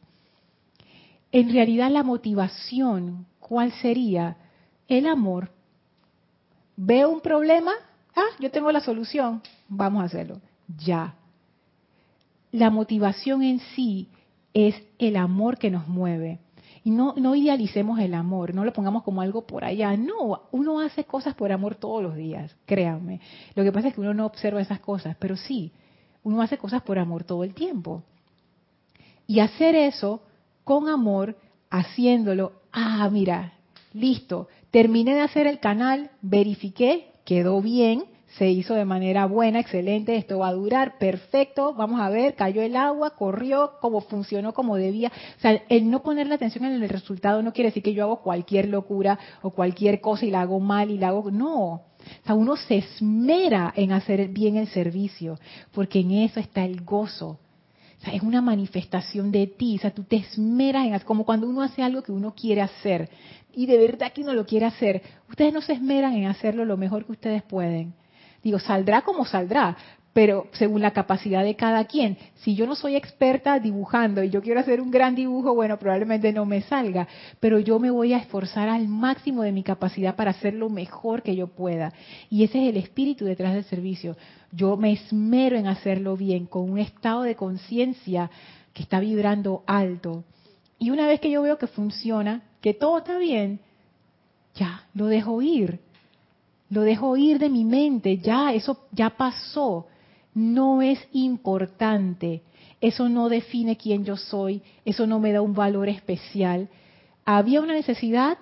[1.34, 4.36] en realidad la motivación, ¿cuál sería?
[4.86, 5.50] El amor.
[6.76, 7.72] Veo un problema,
[8.14, 10.40] ah, yo tengo la solución, vamos a hacerlo,
[10.78, 11.16] ya.
[12.52, 14.06] La motivación en sí
[14.52, 16.38] es el amor que nos mueve.
[16.84, 19.96] Y no, no idealicemos el amor, no lo pongamos como algo por allá.
[19.96, 23.20] No, uno hace cosas por amor todos los días, créanme.
[23.56, 25.72] Lo que pasa es que uno no observa esas cosas, pero sí,
[26.24, 28.02] uno hace cosas por amor todo el tiempo.
[29.26, 30.22] Y hacer eso
[30.64, 31.36] con amor,
[31.70, 33.54] haciéndolo, ah, mira,
[33.92, 38.04] listo, terminé de hacer el canal, verifiqué, quedó bien,
[38.38, 42.62] se hizo de manera buena, excelente, esto va a durar, perfecto, vamos a ver, cayó
[42.62, 45.12] el agua, corrió, como funcionó como debía.
[45.38, 48.04] O sea, el no poner la atención en el resultado no quiere decir que yo
[48.04, 51.30] hago cualquier locura o cualquier cosa y la hago mal y la hago...
[51.30, 51.82] No,
[52.22, 55.38] o sea, uno se esmera en hacer bien el servicio,
[55.72, 57.38] porque en eso está el gozo.
[58.00, 61.48] O sea, es una manifestación de ti, o sea, tú te esmeras en como cuando
[61.48, 63.08] uno hace algo que uno quiere hacer
[63.54, 66.76] y de verdad que uno lo quiere hacer, ustedes no se esmeran en hacerlo lo
[66.76, 67.94] mejor que ustedes pueden.
[68.42, 69.76] Digo, saldrá como saldrá,
[70.14, 72.16] pero según la capacidad de cada quien.
[72.36, 76.32] Si yo no soy experta dibujando y yo quiero hacer un gran dibujo, bueno, probablemente
[76.32, 77.08] no me salga,
[77.40, 81.22] pero yo me voy a esforzar al máximo de mi capacidad para hacer lo mejor
[81.22, 81.92] que yo pueda.
[82.30, 84.16] Y ese es el espíritu detrás del servicio.
[84.52, 88.30] Yo me esmero en hacerlo bien, con un estado de conciencia
[88.72, 90.22] que está vibrando alto.
[90.78, 93.58] Y una vez que yo veo que funciona, que todo está bien,
[94.54, 95.80] ya, lo dejo ir
[96.70, 99.86] lo dejo ir de mi mente, ya, eso ya pasó,
[100.34, 102.42] no es importante,
[102.80, 106.68] eso no define quién yo soy, eso no me da un valor especial.
[107.24, 108.36] Había una necesidad,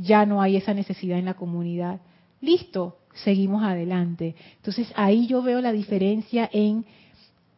[0.00, 2.00] ya no hay esa necesidad en la comunidad.
[2.40, 4.34] Listo, seguimos adelante.
[4.56, 6.84] Entonces ahí yo veo la diferencia en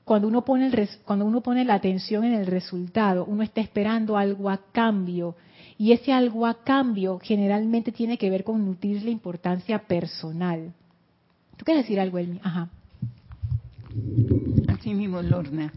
[0.04, 4.16] cuando uno pone el, cuando uno pone la atención en el resultado, uno está esperando
[4.16, 5.36] algo a cambio
[5.78, 10.74] y ese algo a cambio generalmente tiene que ver con nutrir la importancia personal.
[11.56, 12.40] ¿Tú quieres decir algo, Elmi?
[12.42, 12.68] Ajá.
[14.68, 15.72] Así mismo, Lorna.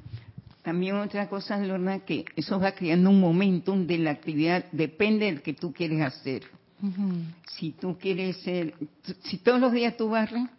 [0.62, 5.42] También otra cosa, Lorna, que eso va creando un momentum de la actividad, depende del
[5.42, 6.44] que tú quieres hacer.
[7.58, 8.74] Si tú quieres ser,
[9.24, 10.50] si todos los días tú barres,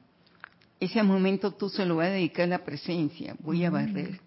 [0.81, 3.37] ese momento tú se lo vas a dedicar a la presencia.
[3.41, 4.21] Voy a barrer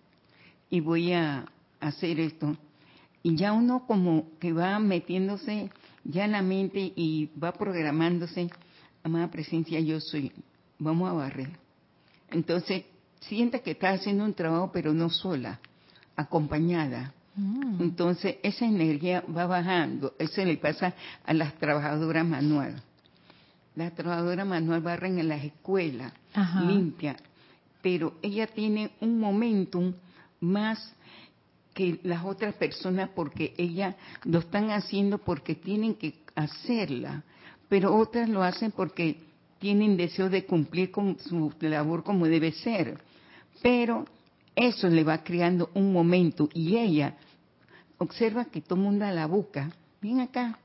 [0.70, 1.46] y voy a
[1.80, 2.56] hacer esto.
[3.24, 5.70] Y ya uno como que va metiéndose
[6.04, 8.50] ya en la mente y va programándose,
[9.04, 10.32] amada presencia, yo soy,
[10.80, 11.50] vamos a barrer.
[12.30, 12.84] Entonces,
[13.22, 15.60] siente que está haciendo un trabajo, pero no sola,
[16.16, 17.14] acompañada.
[17.36, 17.82] Mm.
[17.82, 20.14] Entonces, esa energía va bajando.
[20.18, 20.94] Eso le pasa
[21.26, 22.82] a las trabajadoras manuales.
[23.76, 26.12] Las trabajadoras manuales barren en las escuelas,
[26.66, 27.16] limpia,
[27.82, 29.94] pero ella tiene un momentum
[30.40, 30.94] más
[31.76, 37.24] que las otras personas porque ellas lo están haciendo porque tienen que hacerla,
[37.70, 39.20] pero otras lo hacen porque
[39.60, 43.00] tienen deseo de cumplir con su labor como debe ser.
[43.62, 44.06] Pero
[44.56, 47.16] eso le va creando un momento y ella
[47.98, 50.60] observa que todo el mundo la busca, ven acá,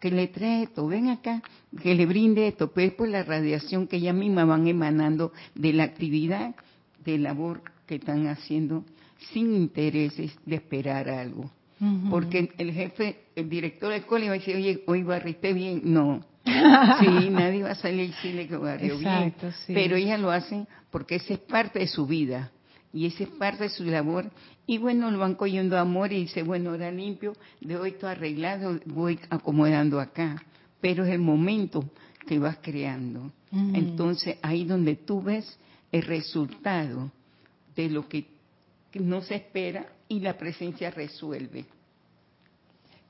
[0.00, 1.42] que le trae esto, ven acá,
[1.82, 5.84] que le brinde esto, pues por la radiación que ella misma van emanando de la
[5.84, 6.54] actividad
[7.04, 8.84] de labor que están haciendo
[9.32, 11.50] sin intereses de esperar algo.
[12.10, 15.82] Porque el jefe, el director del cole va a decir, oye, hoy barriste bien.
[15.84, 16.24] No.
[17.00, 19.34] sí, nadie va a salir y decirle que barrió bien.
[19.66, 22.50] Pero ella lo hace porque esa es parte de su vida.
[22.92, 24.30] Y esa es parte de su labor.
[24.66, 28.78] Y bueno, lo van cogiendo amor y dice, bueno, ahora limpio, de hoy todo arreglado,
[28.86, 30.42] voy acomodando acá.
[30.80, 31.84] Pero es el momento
[32.26, 33.32] que vas creando.
[33.52, 35.58] Entonces, ahí donde tú ves
[35.90, 37.10] el resultado
[37.74, 38.26] de lo que
[38.94, 41.66] no se espera y la presencia resuelve.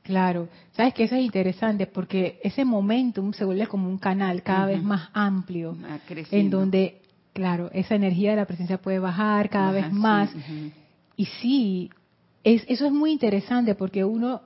[0.07, 4.67] Claro, sabes que eso es interesante porque ese momentum se vuelve como un canal cada
[4.67, 5.77] vez más amplio,
[6.31, 7.01] en donde,
[7.33, 10.31] claro, esa energía de la presencia puede bajar cada vez más.
[11.17, 11.91] Y sí,
[12.45, 14.43] es, eso es muy interesante porque uno,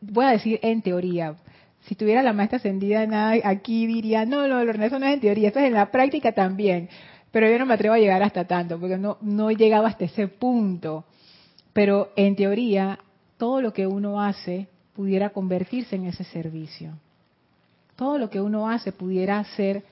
[0.00, 1.34] voy a decir en teoría,
[1.82, 5.50] si tuviera la maestra ascendida nada aquí diría, no, no, eso no es en teoría,
[5.50, 6.88] eso es en la práctica también
[7.30, 10.04] pero yo no me atrevo a llegar hasta tanto, porque no, no he llegado hasta
[10.04, 11.04] ese punto.
[11.72, 13.00] Pero en teoría,
[13.36, 16.92] todo lo que uno hace pudiera convertirse en ese servicio.
[17.96, 19.84] Todo lo que uno hace pudiera ser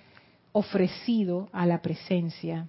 [0.53, 2.67] ofrecido a la presencia.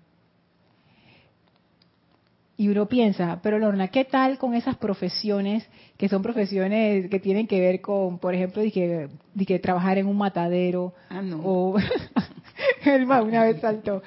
[2.55, 7.47] Y uno piensa, pero Lorna, ¿qué tal con esas profesiones que son profesiones que tienen
[7.47, 10.93] que ver con, por ejemplo, de que, de que trabajar en un matadero?
[11.09, 11.41] Ah, no.
[11.43, 11.75] O,
[13.25, 14.03] una vez saltó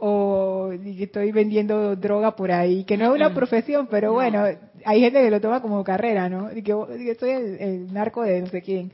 [0.00, 4.44] o que estoy vendiendo droga por ahí, que no es una profesión, pero bueno,
[4.84, 6.50] hay gente que lo toma como carrera, ¿no?
[6.52, 6.72] Y que,
[7.18, 8.90] soy el, narco de no sé quién.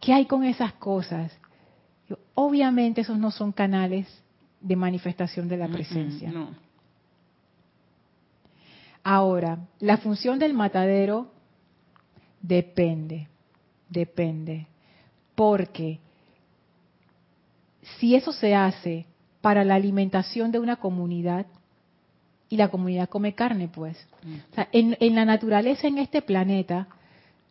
[0.00, 1.30] ¿Qué hay con esas cosas?
[2.34, 4.06] Obviamente esos no son canales
[4.60, 6.30] de manifestación de la presencia.
[6.30, 6.70] no.
[9.02, 11.32] Ahora, la función del matadero
[12.42, 13.28] depende,
[13.88, 14.66] depende,
[15.34, 16.00] porque
[17.98, 19.06] si eso se hace
[19.40, 21.46] para la alimentación de una comunidad
[22.48, 23.96] y la comunidad come carne, pues.
[24.22, 24.92] Mm.
[25.00, 26.88] en, la naturaleza en este planeta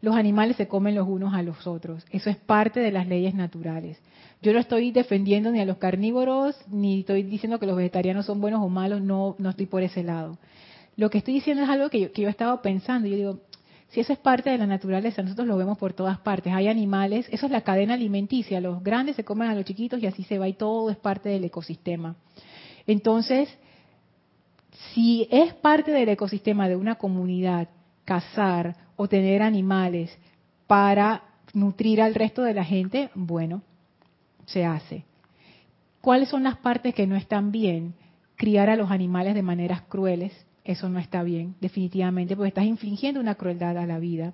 [0.01, 2.05] los animales se comen los unos a los otros.
[2.11, 3.97] Eso es parte de las leyes naturales.
[4.41, 8.39] Yo no estoy defendiendo ni a los carnívoros, ni estoy diciendo que los vegetarianos son
[8.39, 10.37] buenos o malos, no, no estoy por ese lado.
[10.95, 13.07] Lo que estoy diciendo es algo que yo, que yo he estado pensando.
[13.07, 13.39] Yo digo,
[13.89, 16.53] si eso es parte de la naturaleza, nosotros lo vemos por todas partes.
[16.53, 18.61] Hay animales, eso es la cadena alimenticia.
[18.61, 21.29] Los grandes se comen a los chiquitos y así se va y todo es parte
[21.29, 22.15] del ecosistema.
[22.85, 23.49] Entonces,
[24.93, 27.67] si es parte del ecosistema de una comunidad
[28.05, 30.15] cazar o tener animales
[30.67, 31.23] para
[31.53, 33.63] nutrir al resto de la gente, bueno,
[34.45, 35.03] se hace.
[36.01, 37.95] ¿Cuáles son las partes que no están bien?
[38.35, 40.31] Criar a los animales de maneras crueles,
[40.63, 44.33] eso no está bien, definitivamente, porque estás infligiendo una crueldad a la vida.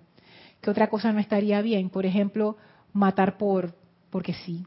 [0.62, 1.90] ¿Qué otra cosa no estaría bien?
[1.90, 2.58] Por ejemplo,
[2.94, 3.76] matar por,
[4.10, 4.66] porque sí.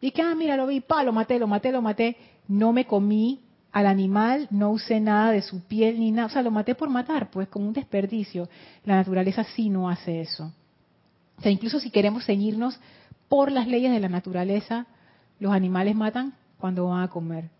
[0.00, 2.16] Y que, ah, mira, lo vi, pa, lo maté, lo maté, lo maté.
[2.46, 3.40] No me comí
[3.72, 6.26] al animal, no usé nada de su piel ni nada.
[6.26, 8.48] O sea, lo maté por matar, pues como un desperdicio.
[8.84, 10.52] La naturaleza sí no hace eso.
[11.38, 12.78] O sea, incluso si queremos ceñirnos
[13.28, 14.86] por las leyes de la naturaleza,
[15.40, 17.50] los animales matan cuando van a comer.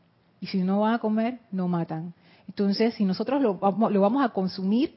[0.41, 2.15] Y si no van a comer, no matan.
[2.49, 4.97] Entonces, si nosotros lo, lo vamos a consumir,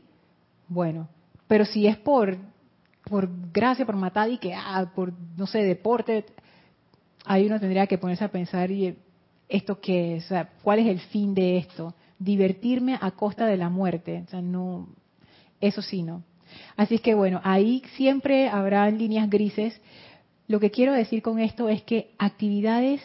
[0.67, 1.07] bueno.
[1.47, 2.37] Pero si es por,
[3.03, 6.25] por gracia, por matar y que, ah, por, no sé, deporte,
[7.25, 8.97] ahí uno tendría que ponerse a pensar y
[9.49, 10.29] esto qué es,
[10.63, 11.93] cuál es el fin de esto.
[12.17, 14.23] Divertirme a costa de la muerte.
[14.27, 14.87] O sea, no,
[15.59, 16.23] eso sí no.
[16.75, 19.79] Así es que bueno, ahí siempre habrá líneas grises
[20.51, 23.01] lo que quiero decir con esto es que actividades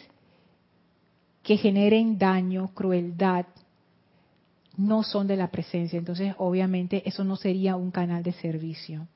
[1.43, 3.45] que generen daño, crueldad,
[4.77, 5.97] no son de la presencia.
[5.97, 9.07] Entonces, obviamente, eso no sería un canal de servicio.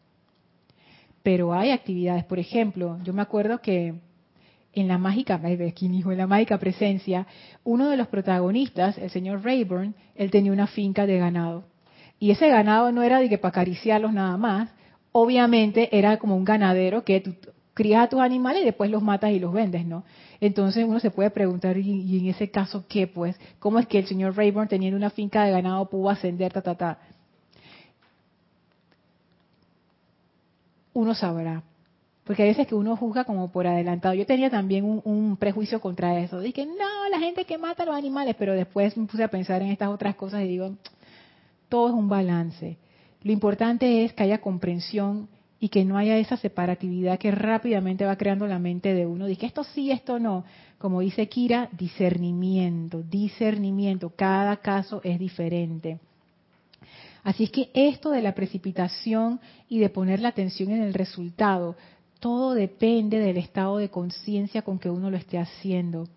[1.23, 3.93] Pero hay actividades, por ejemplo, yo me acuerdo que
[4.73, 7.27] en la mágica, en la mágica presencia,
[7.63, 11.65] uno de los protagonistas, el señor Rayburn, él tenía una finca de ganado.
[12.19, 14.69] Y ese ganado no era de que para acariciarlos nada más,
[15.11, 17.23] obviamente era como un ganadero que
[17.73, 20.03] crías a tus animales y después los matas y los vendes, ¿no?
[20.39, 23.07] Entonces uno se puede preguntar, ¿y, en ese caso qué?
[23.07, 26.61] Pues, ¿cómo es que el señor Rayburn, teniendo una finca de ganado, pudo ascender, ta,
[26.61, 26.99] ta, ta?
[30.93, 31.63] Uno sabrá.
[32.23, 34.13] Porque hay veces que uno juzga como por adelantado.
[34.13, 36.39] Yo tenía también un, prejuicio contra eso.
[36.39, 39.61] Dije, no, la gente que mata a los animales, pero después me puse a pensar
[39.61, 40.75] en estas otras cosas y digo,
[41.67, 42.77] todo es un balance.
[43.23, 45.27] Lo importante es que haya comprensión
[45.63, 49.27] y que no haya esa separatividad que rápidamente va creando la mente de uno.
[49.27, 50.43] Dice esto sí, esto no.
[50.79, 54.11] Como dice Kira, discernimiento, discernimiento.
[54.15, 55.99] Cada caso es diferente.
[57.23, 61.75] Así es que esto de la precipitación y de poner la atención en el resultado,
[62.19, 66.07] todo depende del estado de conciencia con que uno lo esté haciendo.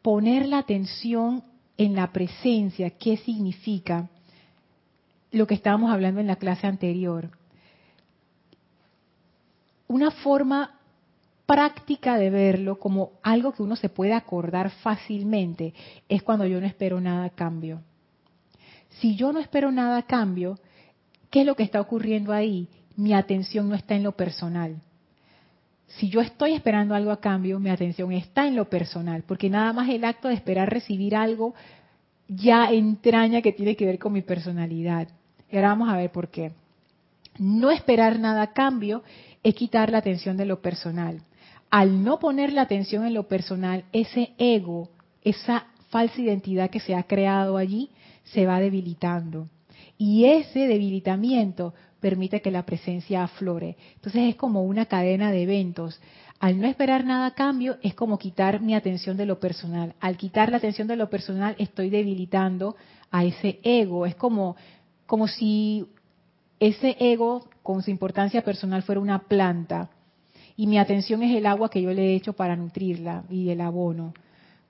[0.00, 1.42] Poner la atención
[1.76, 4.08] en la presencia, ¿qué significa?
[5.32, 7.30] Lo que estábamos hablando en la clase anterior
[9.88, 10.78] una forma
[11.46, 15.74] práctica de verlo como algo que uno se puede acordar fácilmente
[16.08, 17.82] es cuando yo no espero nada a cambio.
[19.00, 20.58] Si yo no espero nada a cambio,
[21.30, 22.68] ¿qué es lo que está ocurriendo ahí?
[22.96, 24.76] Mi atención no está en lo personal.
[25.88, 29.72] Si yo estoy esperando algo a cambio, mi atención está en lo personal, porque nada
[29.72, 31.54] más el acto de esperar recibir algo
[32.26, 35.08] ya entraña que tiene que ver con mi personalidad.
[35.52, 36.52] Ahora vamos a ver por qué.
[37.38, 39.02] No esperar nada a cambio
[39.44, 41.20] es quitar la atención de lo personal.
[41.70, 44.90] Al no poner la atención en lo personal, ese ego,
[45.22, 47.90] esa falsa identidad que se ha creado allí,
[48.24, 49.48] se va debilitando.
[49.98, 53.76] Y ese debilitamiento permite que la presencia aflore.
[53.94, 56.00] Entonces es como una cadena de eventos.
[56.40, 59.94] Al no esperar nada a cambio, es como quitar mi atención de lo personal.
[60.00, 62.76] Al quitar la atención de lo personal, estoy debilitando
[63.10, 64.06] a ese ego.
[64.06, 64.56] Es como,
[65.06, 65.86] como si
[66.60, 69.90] ese ego con su importancia personal fuera una planta
[70.56, 73.60] y mi atención es el agua que yo le he hecho para nutrirla y el
[73.60, 74.14] abono.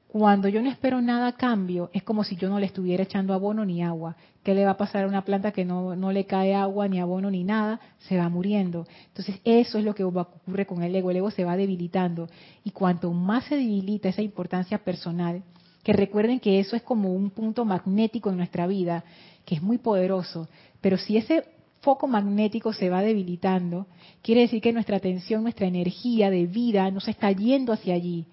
[0.09, 3.35] Cuando yo no espero nada a cambio, es como si yo no le estuviera echando
[3.35, 4.14] abono ni agua.
[4.44, 7.01] ¿Qué le va a pasar a una planta que no, no le cae agua, ni
[7.01, 7.81] abono, ni nada?
[7.99, 8.87] Se va muriendo.
[9.09, 11.11] Entonces, eso es lo que ocurre con el ego.
[11.11, 12.29] El ego se va debilitando.
[12.62, 15.42] Y cuanto más se debilita esa importancia personal,
[15.83, 19.03] que recuerden que eso es como un punto magnético en nuestra vida,
[19.44, 20.49] que es muy poderoso.
[20.81, 21.44] Pero si ese
[21.85, 23.87] foco magnético se va debilitando,
[24.23, 28.27] quiere decir que nuestra atención, nuestra energía de vida no se está yendo hacia allí.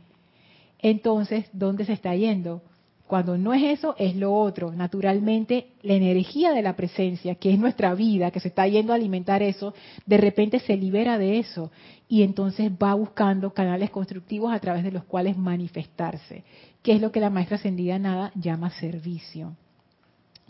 [0.80, 2.64] Entonces, ¿dónde se está yendo?
[3.06, 4.72] Cuando no es eso, es lo otro.
[4.72, 8.96] Naturalmente, la energía de la presencia, que es nuestra vida, que se está yendo a
[8.96, 9.74] alimentar eso,
[10.06, 11.72] de repente se libera de eso
[12.08, 16.46] y entonces va buscando canales constructivos a través de los cuales manifestarse,
[16.82, 19.58] que es lo que la maestra ascendida nada llama servicio.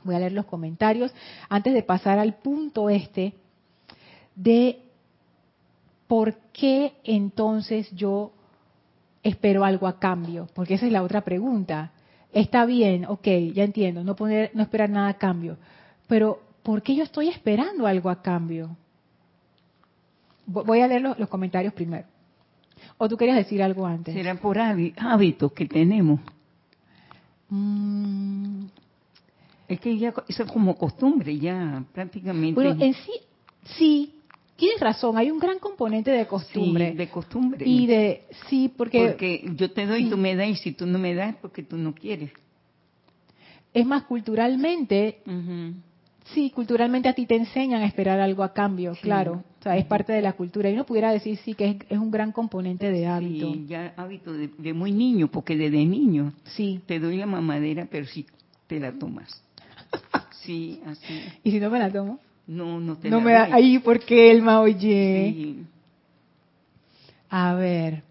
[0.04, 1.14] Voy a leer los comentarios.
[1.50, 3.34] Antes de pasar al punto este
[4.36, 4.80] de
[6.08, 8.32] por qué entonces yo
[9.24, 11.92] espero algo a cambio, porque esa es la otra pregunta.
[12.34, 15.58] Está bien, ok, ya entiendo, no, poner, no esperar nada a cambio,
[16.08, 18.76] pero ¿por qué yo estoy esperando algo a cambio?
[20.46, 22.06] Voy a leer los, comentarios primero.
[22.98, 24.14] ¿O tú querías decir algo antes?
[24.14, 26.20] Será por hábitos que tenemos.
[27.50, 28.66] Mm.
[29.72, 32.54] Es que ya eso es como costumbre, ya prácticamente.
[32.54, 33.12] Bueno, en sí,
[33.78, 34.14] sí,
[34.58, 36.94] tienes razón, hay un gran componente de costumbre.
[36.94, 37.66] de costumbre.
[37.66, 39.08] Y de, sí, porque...
[39.08, 41.64] Porque yo te doy, y tú me das, y si tú no me das, porque
[41.64, 42.32] tú no quieres.
[43.74, 45.22] Es más, culturalmente,
[46.34, 49.44] sí, culturalmente a ti te enseñan a esperar algo a cambio, claro.
[49.60, 50.70] O sea, es parte de la cultura.
[50.70, 53.54] Y uno pudiera decir, sí, que es, un gran componente de hábito.
[53.54, 56.82] Sí, ya hábito de, de, muy niño, porque desde niño sí.
[56.88, 58.26] te doy la mamadera, pero si
[58.68, 59.42] te la tomas.
[60.44, 61.22] Sí, así.
[61.44, 62.20] ¿Y si no me la tomo?
[62.48, 65.56] No, no te no me da ahí porque me oye.
[67.30, 68.04] A ver,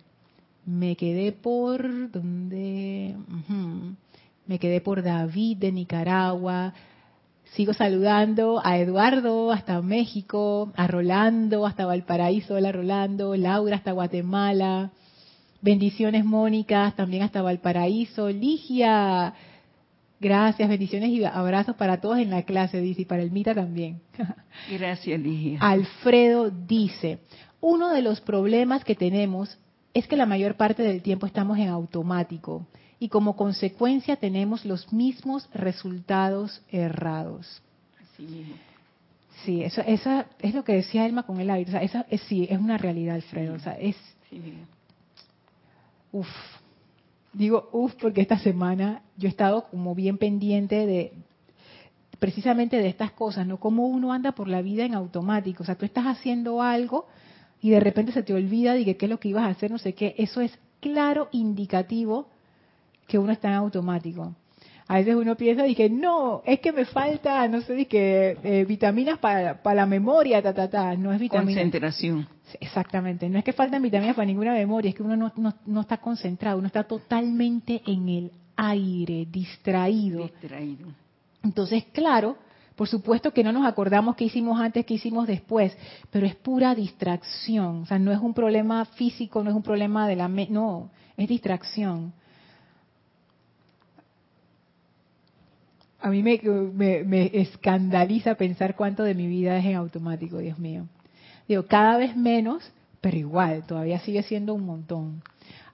[0.65, 3.17] me quedé por dónde,
[4.47, 6.73] me quedé por David de Nicaragua.
[7.53, 14.93] Sigo saludando a Eduardo hasta México, a Rolando hasta Valparaíso, hola Rolando, Laura hasta Guatemala.
[15.61, 19.35] Bendiciones Mónica, también hasta Valparaíso, Ligia,
[20.21, 24.03] Gracias, bendiciones y abrazos para todos en la clase, dice, y para el Mita también.
[24.71, 25.59] Gracias, Ligia.
[25.61, 27.21] Alfredo dice,
[27.61, 29.59] uno de los problemas que tenemos
[29.95, 32.67] es que la mayor parte del tiempo estamos en automático
[32.99, 37.63] y como consecuencia tenemos los mismos resultados errados.
[38.03, 38.55] Así mismo.
[39.45, 41.71] Sí, eso, esa es lo que decía Elma con el hábito.
[41.71, 43.55] O sea, esa es, sí, es una realidad, Alfredo.
[43.55, 43.97] O sea, es.
[44.29, 44.39] Sí,
[46.13, 46.29] uf,
[47.33, 51.13] Digo, uff, porque esta semana yo he estado como bien pendiente de
[52.19, 53.59] precisamente de estas cosas, ¿no?
[53.59, 55.63] Cómo uno anda por la vida en automático.
[55.63, 57.07] O sea, tú estás haciendo algo
[57.63, 59.71] y de repente se te olvida de que qué es lo que ibas a hacer,
[59.71, 60.15] no sé qué.
[60.19, 62.29] Eso es claro indicativo
[63.07, 64.35] que uno está en automático.
[64.87, 68.65] A veces uno piensa y que no, es que me falta, no sé, que eh,
[68.65, 70.97] vitaminas para, para la memoria, ta, ta, ta.
[70.97, 71.61] No es vitamina.
[71.61, 72.27] Concentración.
[72.61, 75.81] Exactamente, no es que faltan vitaminas para ninguna memoria, es que uno no, no, no,
[75.81, 80.25] está concentrado, uno está totalmente en el aire, distraído.
[80.25, 80.89] Distraído.
[81.43, 82.37] Entonces, claro,
[82.77, 85.77] por supuesto que no nos acordamos qué hicimos antes, qué hicimos después,
[86.11, 90.09] pero es pura distracción, o sea, no es un problema físico, no es un problema
[90.09, 90.29] de la...
[90.29, 92.13] no, es distracción.
[96.01, 96.41] A mí me,
[96.73, 100.87] me, me escandaliza pensar cuánto de mi vida es en automático, Dios mío.
[101.51, 102.63] Digo, cada vez menos,
[103.01, 105.21] pero igual, todavía sigue siendo un montón.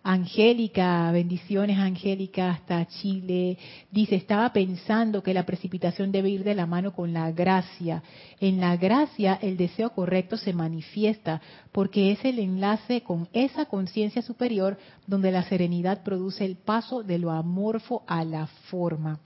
[0.03, 3.59] Angélica, bendiciones Angélica hasta Chile,
[3.91, 8.03] dice, estaba pensando que la precipitación debe ir de la mano con la gracia.
[8.41, 14.23] En la gracia el deseo correcto se manifiesta porque es el enlace con esa conciencia
[14.23, 19.21] superior donde la serenidad produce el paso de lo amorfo a la forma.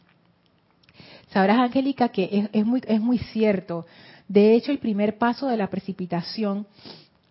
[1.32, 3.86] Sabrás, Angélica, que es, muy, es muy cierto.
[4.30, 6.64] De hecho, el primer paso de la precipitación,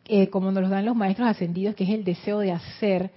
[0.06, 3.10] eh, como nos lo dan los maestros ascendidos, que es el deseo de hacer,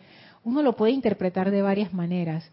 [0.45, 2.49] uno lo puede interpretar de varias maneras.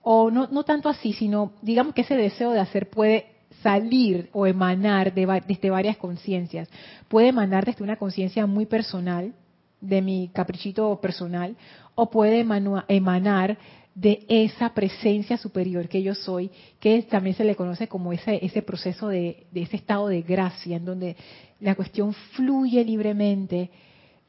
[0.00, 3.26] O no, no tanto así, sino digamos que ese deseo de hacer puede
[3.62, 6.66] salir o emanar de, desde varias conciencias.
[7.08, 9.34] Puede emanar desde una conciencia muy personal,
[9.82, 11.56] de mi caprichito personal,
[11.94, 12.40] o puede
[12.88, 13.58] emanar
[13.94, 18.62] de esa presencia superior que yo soy, que también se le conoce como ese, ese
[18.62, 21.16] proceso de, ese estado de gracia, en donde
[21.60, 23.70] la cuestión fluye libremente,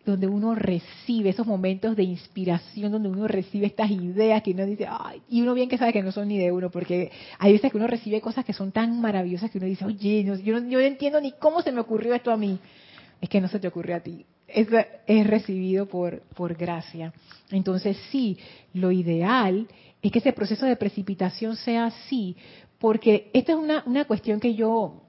[0.03, 4.87] donde uno recibe esos momentos de inspiración, donde uno recibe estas ideas que uno dice,
[4.89, 7.71] ay, y uno bien que sabe que no son ni de uno, porque hay veces
[7.71, 10.79] que uno recibe cosas que son tan maravillosas que uno dice, oye, yo, no, yo
[10.79, 12.59] no entiendo ni cómo se me ocurrió esto a mí.
[13.21, 14.67] Es que no se te ocurrió a ti es,
[15.07, 17.13] es recibido por, por gracia.
[17.51, 18.37] Entonces sí,
[18.73, 19.67] lo ideal
[20.01, 22.35] es que ese proceso de precipitación sea así,
[22.79, 25.01] porque esta es una, una cuestión que yo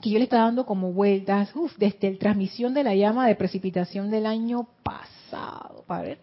[0.00, 4.10] que yo le estaba dando como vueltas, desde la transmisión de la llama de precipitación
[4.10, 6.18] del año pasado, para ver,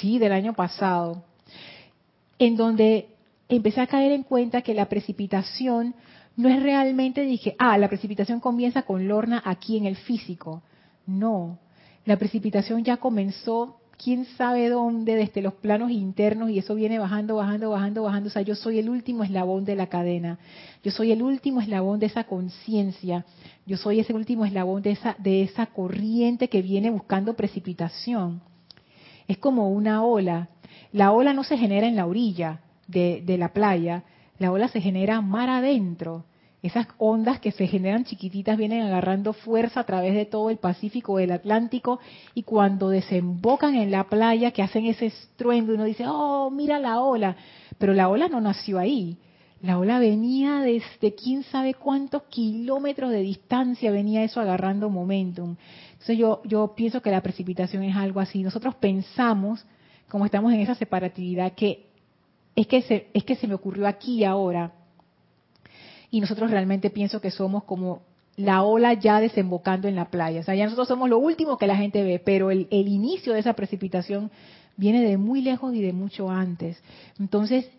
[0.00, 1.22] sí, del año pasado,
[2.38, 3.08] en donde
[3.48, 5.94] empecé a caer en cuenta que la precipitación
[6.36, 10.62] no es realmente, dije, ah, la precipitación comienza con Lorna aquí en el físico.
[11.06, 11.58] No,
[12.10, 17.36] la precipitación ya comenzó, quién sabe dónde, desde los planos internos y eso viene bajando,
[17.36, 18.26] bajando, bajando, bajando.
[18.26, 20.40] O sea, yo soy el último eslabón de la cadena.
[20.82, 23.24] Yo soy el último eslabón de esa conciencia.
[23.64, 28.42] Yo soy ese último eslabón de esa, de esa corriente que viene buscando precipitación.
[29.28, 30.48] Es como una ola.
[30.90, 32.58] La ola no se genera en la orilla
[32.88, 34.02] de, de la playa,
[34.40, 36.24] la ola se genera mar adentro.
[36.62, 41.18] Esas ondas que se generan chiquititas vienen agarrando fuerza a través de todo el Pacífico,
[41.18, 42.00] el Atlántico,
[42.34, 47.00] y cuando desembocan en la playa, que hacen ese estruendo, uno dice, oh, mira la
[47.00, 47.36] ola.
[47.78, 49.16] Pero la ola no nació ahí.
[49.62, 55.56] La ola venía desde quién sabe cuántos kilómetros de distancia, venía eso agarrando momentum.
[55.92, 58.42] Entonces yo, yo pienso que la precipitación es algo así.
[58.42, 59.64] Nosotros pensamos,
[60.08, 61.86] como estamos en esa separatividad, que
[62.54, 64.72] es que se, es que se me ocurrió aquí ahora
[66.10, 68.02] y nosotros realmente pienso que somos como
[68.36, 70.40] la ola ya desembocando en la playa.
[70.40, 73.40] O sea, ya nosotros somos lo último que la gente ve, pero el, inicio de
[73.40, 74.30] esa precipitación
[74.76, 76.82] viene de muy lejos y de mucho antes.
[77.18, 77.70] Entonces,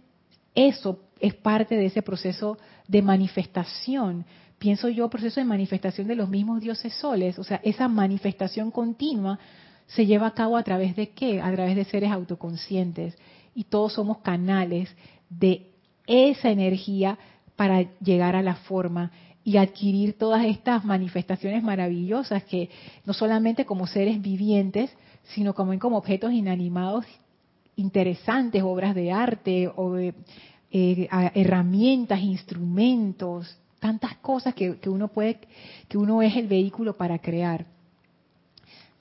[0.53, 2.57] eso es parte de ese proceso
[2.87, 4.25] de manifestación.
[4.59, 7.39] Pienso yo, proceso de manifestación de los mismos dioses soles.
[7.39, 9.39] O sea, esa manifestación continua
[9.87, 11.41] se lleva a cabo a través de qué?
[11.41, 13.17] A través de seres autoconscientes.
[13.55, 14.95] Y todos somos canales
[15.29, 15.71] de
[16.05, 17.17] esa energía
[17.61, 19.11] para llegar a la forma
[19.43, 22.71] y adquirir todas estas manifestaciones maravillosas que
[23.05, 24.89] no solamente como seres vivientes,
[25.25, 27.05] sino como, como objetos inanimados
[27.75, 30.15] interesantes, obras de arte, o eh,
[30.71, 35.41] herramientas, instrumentos, tantas cosas que, uno puede,
[35.87, 37.67] que uno es el vehículo para crear.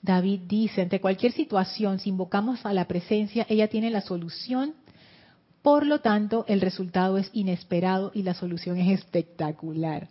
[0.03, 4.75] David dice, ante cualquier situación, si invocamos a la presencia, ella tiene la solución
[5.61, 10.07] por lo tanto, el resultado es inesperado y la solución es espectacular.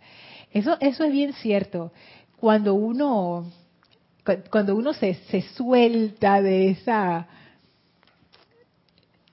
[0.53, 1.91] Eso, eso es bien cierto.
[2.37, 3.51] Cuando uno,
[4.49, 7.27] cuando uno se, se suelta de esa,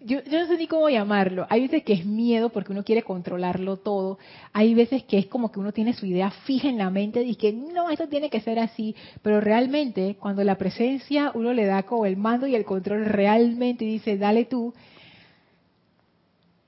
[0.00, 1.46] yo, yo, no sé ni cómo llamarlo.
[1.50, 4.18] Hay veces que es miedo porque uno quiere controlarlo todo.
[4.52, 7.34] Hay veces que es como que uno tiene su idea fija en la mente y
[7.36, 8.94] que no, esto tiene que ser así.
[9.22, 13.84] Pero realmente, cuando la presencia uno le da como el mando y el control realmente
[13.84, 14.72] dice, dale tú,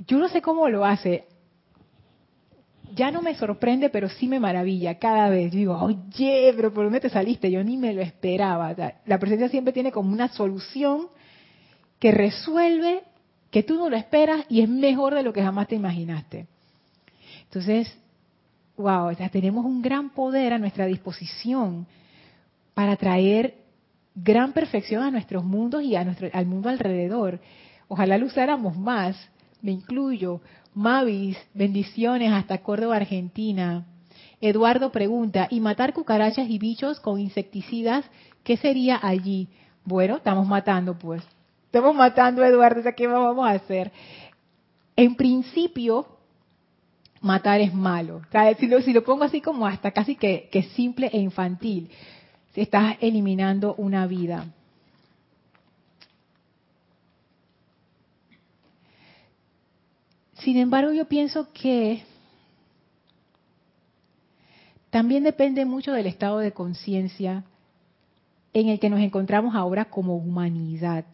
[0.06, 1.24] yo no sé cómo lo hace.
[2.94, 5.52] Ya no me sorprende, pero sí me maravilla cada vez.
[5.52, 7.50] Yo digo, oye, pero ¿por dónde te saliste?
[7.50, 8.74] Yo ni me lo esperaba.
[9.06, 11.08] la presencia siempre tiene como una solución
[11.98, 13.02] que resuelve,
[13.50, 16.46] que tú no lo esperas y es mejor de lo que jamás te imaginaste.
[17.44, 17.96] Entonces,
[18.76, 21.86] wow, tenemos un gran poder a nuestra disposición
[22.74, 23.54] para traer
[24.14, 27.40] gran perfección a nuestros mundos y a nuestro, al mundo alrededor.
[27.88, 29.16] Ojalá lo usáramos más
[29.62, 30.40] me incluyo.
[30.74, 33.86] Mavis, bendiciones hasta Córdoba, Argentina.
[34.40, 38.04] Eduardo pregunta, ¿y matar cucarachas y bichos con insecticidas?
[38.42, 39.48] ¿Qué sería allí?
[39.84, 41.22] Bueno, estamos matando pues.
[41.66, 43.92] Estamos matando, Eduardo, ¿qué vamos a hacer?
[44.96, 46.06] En principio,
[47.20, 48.22] matar es malo.
[48.58, 51.90] Si lo, si lo pongo así como hasta casi que, que simple e infantil,
[52.54, 54.46] estás eliminando una vida.
[60.42, 62.02] Sin embargo, yo pienso que
[64.90, 67.44] también depende mucho del estado de conciencia
[68.52, 71.04] en el que nos encontramos ahora como humanidad.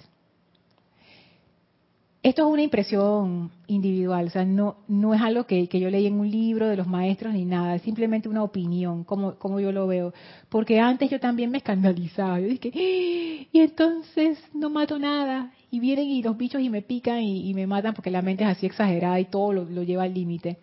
[2.26, 6.18] Esto es una impresión individual, o sea, no, no es algo que, yo leí en
[6.18, 10.12] un libro de los maestros ni nada, es simplemente una opinión, como, yo lo veo.
[10.48, 13.48] Porque antes yo también me escandalizaba, yo dije, ¡Ah!
[13.52, 17.68] y entonces no mato nada, y vienen y los bichos y me pican y, me
[17.68, 20.58] matan porque la mente es así exagerada y todo lo, lleva al límite.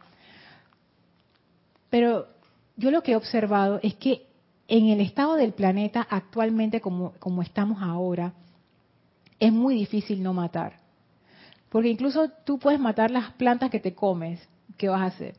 [1.90, 2.28] Pero
[2.76, 4.24] yo lo que he observado es que
[4.68, 8.34] en el estado del planeta actualmente como, como estamos ahora,
[9.40, 10.83] es muy difícil no matar.
[11.74, 14.40] Porque incluso tú puedes matar las plantas que te comes.
[14.78, 15.34] ¿Qué vas a hacer?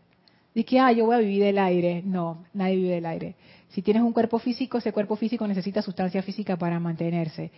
[0.53, 2.03] Dices que, ah, yo voy a vivir del aire.
[2.05, 3.37] No, nadie vive del aire.
[3.68, 7.53] Si tienes un cuerpo físico, ese cuerpo físico necesita sustancia física para mantenerse.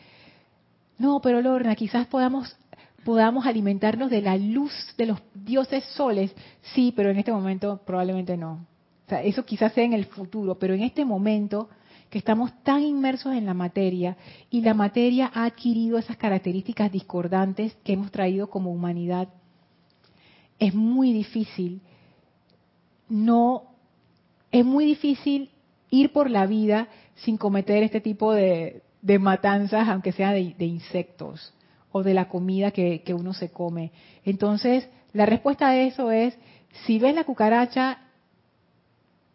[0.98, 2.54] No, pero Lorna, quizás podamos
[3.02, 6.34] podamos alimentarnos de la luz de los dioses soles.
[6.74, 8.66] Sí, pero en este momento probablemente no.
[9.06, 11.70] O sea, eso quizás sea en el futuro, pero en este momento
[12.10, 14.16] que estamos tan inmersos en la materia
[14.50, 19.28] y la materia ha adquirido esas características discordantes que hemos traído como humanidad,
[20.58, 21.80] es muy difícil
[23.08, 23.64] no
[24.50, 25.50] es muy difícil
[25.90, 28.82] ir por la vida sin cometer este tipo de,
[29.20, 31.52] matanzas, aunque sea de, insectos
[31.92, 33.92] o de la comida que, uno se come.
[34.24, 36.36] Entonces, la respuesta a eso es,
[36.84, 37.98] si ves la cucaracha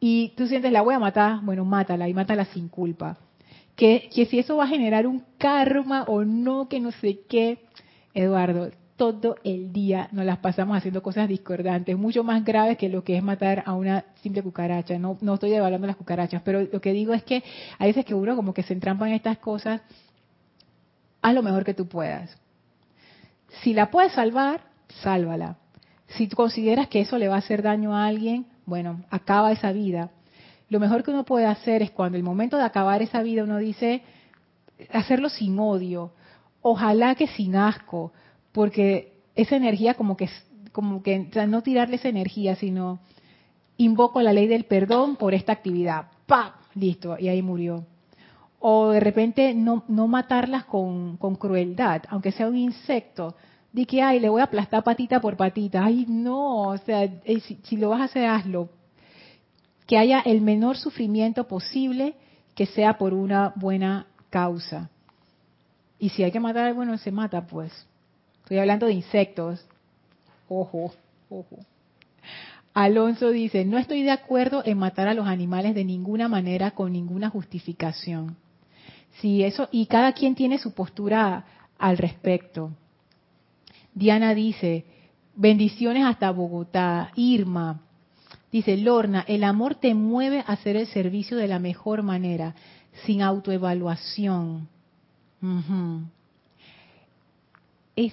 [0.04, 3.18] y tú sientes la voy a matar, bueno, mátala y mátala sin culpa.
[3.76, 7.60] Que, que si eso va a generar un karma o no, que no sé qué,
[8.16, 13.04] Eduardo, todo el día nos las pasamos haciendo cosas discordantes, mucho más graves que lo
[13.04, 14.98] que es matar a una simple cucaracha.
[14.98, 17.44] No, no estoy devaluando las cucarachas, pero lo que digo es que
[17.78, 19.82] a veces que uno como que se entrampa en estas cosas,
[21.22, 22.36] haz lo mejor que tú puedas.
[23.62, 24.62] Si la puedes salvar,
[25.04, 25.58] sálvala.
[26.08, 29.72] Si tú consideras que eso le va a hacer daño a alguien, bueno, acaba esa
[29.72, 30.12] vida.
[30.70, 33.58] Lo mejor que uno puede hacer es cuando el momento de acabar esa vida uno
[33.58, 34.04] dice,
[34.92, 36.14] hacerlo sin odio,
[36.62, 38.14] ojalá que sin asco,
[38.52, 40.30] porque esa energía como que,
[40.72, 43.00] como que, no tirarle esa energía, sino
[43.78, 46.52] invoco la ley del perdón por esta actividad, ¡pam!
[46.76, 47.86] Listo, y ahí murió.
[48.60, 53.36] O de repente no, no matarlas con, con crueldad, aunque sea un insecto,
[53.74, 55.86] de que, ay, le voy a aplastar patita por patita.
[55.86, 58.70] Ay, no, o sea, eh, si, si, lo vas a hacer, hazlo.
[59.88, 62.16] Que haya el menor sufrimiento posible,
[62.56, 64.90] que sea por una buena causa.
[66.00, 67.72] Y si hay que matar, bueno, se mata, pues.
[68.44, 69.66] Estoy hablando de insectos.
[70.50, 70.92] Ojo,
[71.30, 71.58] ojo.
[72.74, 76.94] Alonso dice, no estoy de acuerdo en matar a los animales de ninguna manera, con
[76.94, 78.38] ninguna justificación.
[79.20, 81.46] Sí, eso, y cada quien tiene su postura
[81.78, 82.72] al respecto.
[83.94, 84.86] Diana dice,
[85.36, 87.12] bendiciones hasta Bogotá.
[87.16, 87.82] Irma
[88.52, 92.56] dice, Lorna, el amor te mueve a hacer el servicio de la mejor manera,
[93.06, 94.68] sin autoevaluación.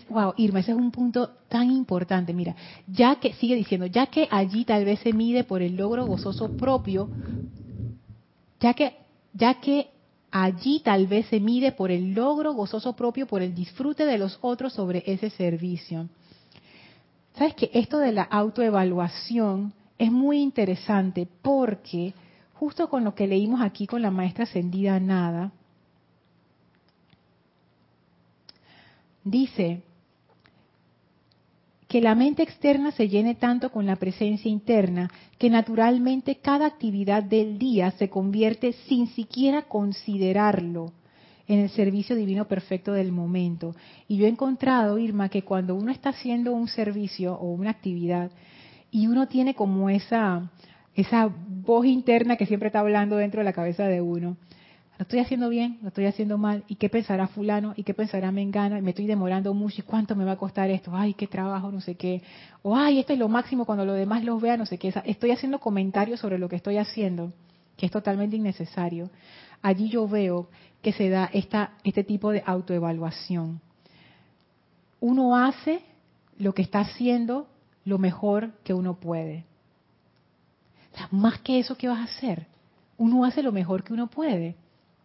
[0.09, 2.33] Wow, Irma, ese es un punto tan importante.
[2.33, 2.55] Mira,
[2.87, 6.57] ya que, sigue diciendo, ya que allí tal vez se mide por el logro gozoso
[6.57, 7.09] propio,
[8.61, 8.97] ya que,
[9.33, 9.89] ya que
[10.31, 14.39] allí tal vez se mide por el logro gozoso propio, por el disfrute de los
[14.41, 16.09] otros sobre ese servicio.
[17.37, 22.15] Sabes que esto de la autoevaluación es muy interesante porque
[22.55, 25.53] justo con lo que leímos aquí con la maestra ascendida Nada,
[29.23, 29.83] dice
[31.89, 37.23] que la mente externa se llene tanto con la presencia interna que naturalmente cada actividad
[37.23, 40.93] del día se convierte sin siquiera considerarlo
[41.47, 43.75] en el servicio divino perfecto del momento.
[44.07, 48.31] Y yo he encontrado, Irma, que cuando uno está haciendo un servicio o una actividad
[48.91, 50.51] y uno tiene como esa,
[50.95, 54.37] esa voz interna que siempre está hablando dentro de la cabeza de uno,
[54.99, 58.33] lo estoy haciendo bien, lo estoy haciendo mal, y qué pensará fulano, y qué pensará
[58.33, 61.29] mengana, y me estoy demorando mucho, y cuánto me va a costar esto, ay, qué
[61.29, 62.21] trabajo, no sé qué,
[62.63, 65.31] o ay, esto es lo máximo cuando los demás los vean, no sé qué, estoy
[65.31, 67.33] haciendo comentarios sobre lo que estoy haciendo,
[67.77, 69.09] que es totalmente innecesario.
[69.63, 70.49] Allí yo veo
[70.83, 73.61] que se da esta, este tipo de autoevaluación.
[74.99, 75.81] Uno hace
[76.39, 77.47] lo que está haciendo
[77.85, 79.45] lo mejor que uno puede.
[80.93, 82.47] O sea, más que eso, ¿qué vas a hacer?
[82.97, 84.57] Uno hace lo mejor que uno puede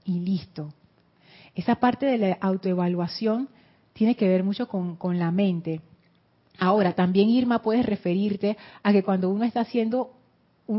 [0.05, 0.73] y listo.
[1.55, 3.49] Esa parte de la autoevaluación
[3.93, 5.81] tiene que ver mucho con, la mente.
[6.59, 10.11] Ahora, también Irma puedes referirte a que cuando uno está haciendo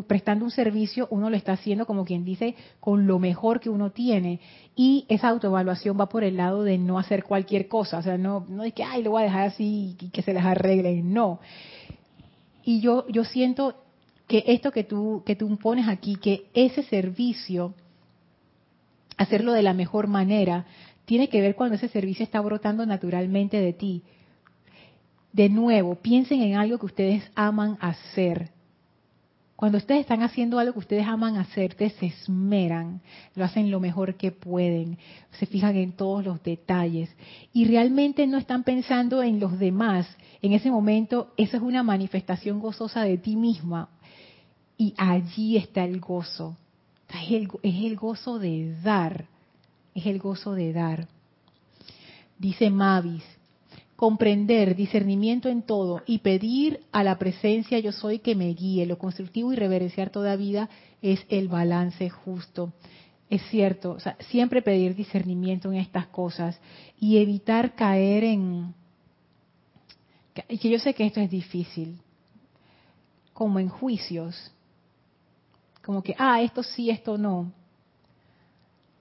[0.07, 3.91] prestando un servicio, uno lo está haciendo como quien dice con lo mejor que uno
[3.91, 4.41] tiene
[4.75, 8.47] y esa autoevaluación va por el lado de no hacer cualquier cosa, o sea, no
[8.49, 11.39] no es que ay, lo voy a dejar así y que se les arregle, no.
[12.64, 13.75] Y yo yo siento
[14.27, 17.75] que esto que tú que tú pones aquí, que ese servicio
[19.17, 20.67] hacerlo de la mejor manera,
[21.05, 24.03] tiene que ver cuando ese servicio está brotando naturalmente de ti.
[25.33, 28.51] De nuevo, piensen en algo que ustedes aman hacer.
[29.57, 33.01] Cuando ustedes están haciendo algo que ustedes aman hacer, ustedes se esmeran,
[33.35, 34.99] lo hacen lo mejor que pueden,
[35.39, 37.09] se fijan en todos los detalles
[37.53, 40.09] y realmente no están pensando en los demás.
[40.43, 43.89] En ese momento, esa es una manifestación gozosa de ti misma
[44.77, 46.57] y allí está el gozo.
[47.23, 49.27] Es el, gozo de dar,
[49.95, 51.07] es el gozo de dar.
[52.39, 53.23] Dice Mavis,
[53.95, 58.85] comprender, discernimiento en todo y pedir a la presencia yo soy que me guíe.
[58.85, 60.69] Lo constructivo y reverenciar toda vida
[61.03, 62.73] es el balance justo.
[63.31, 63.97] Es cierto,
[64.29, 66.61] siempre pedir discernimiento en estas cosas
[66.99, 68.75] y evitar caer en...
[70.35, 71.97] que yo sé que esto es difícil,
[73.33, 74.53] como en juicios
[75.85, 77.53] como que, ah, esto sí, esto no.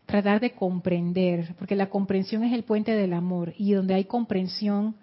[0.06, 4.96] Tratar de comprender, porque la comprensión es el puente del amor y donde hay comprensión,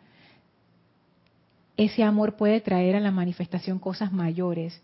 [1.77, 4.81] ese amor puede traer a la manifestación cosas mayores.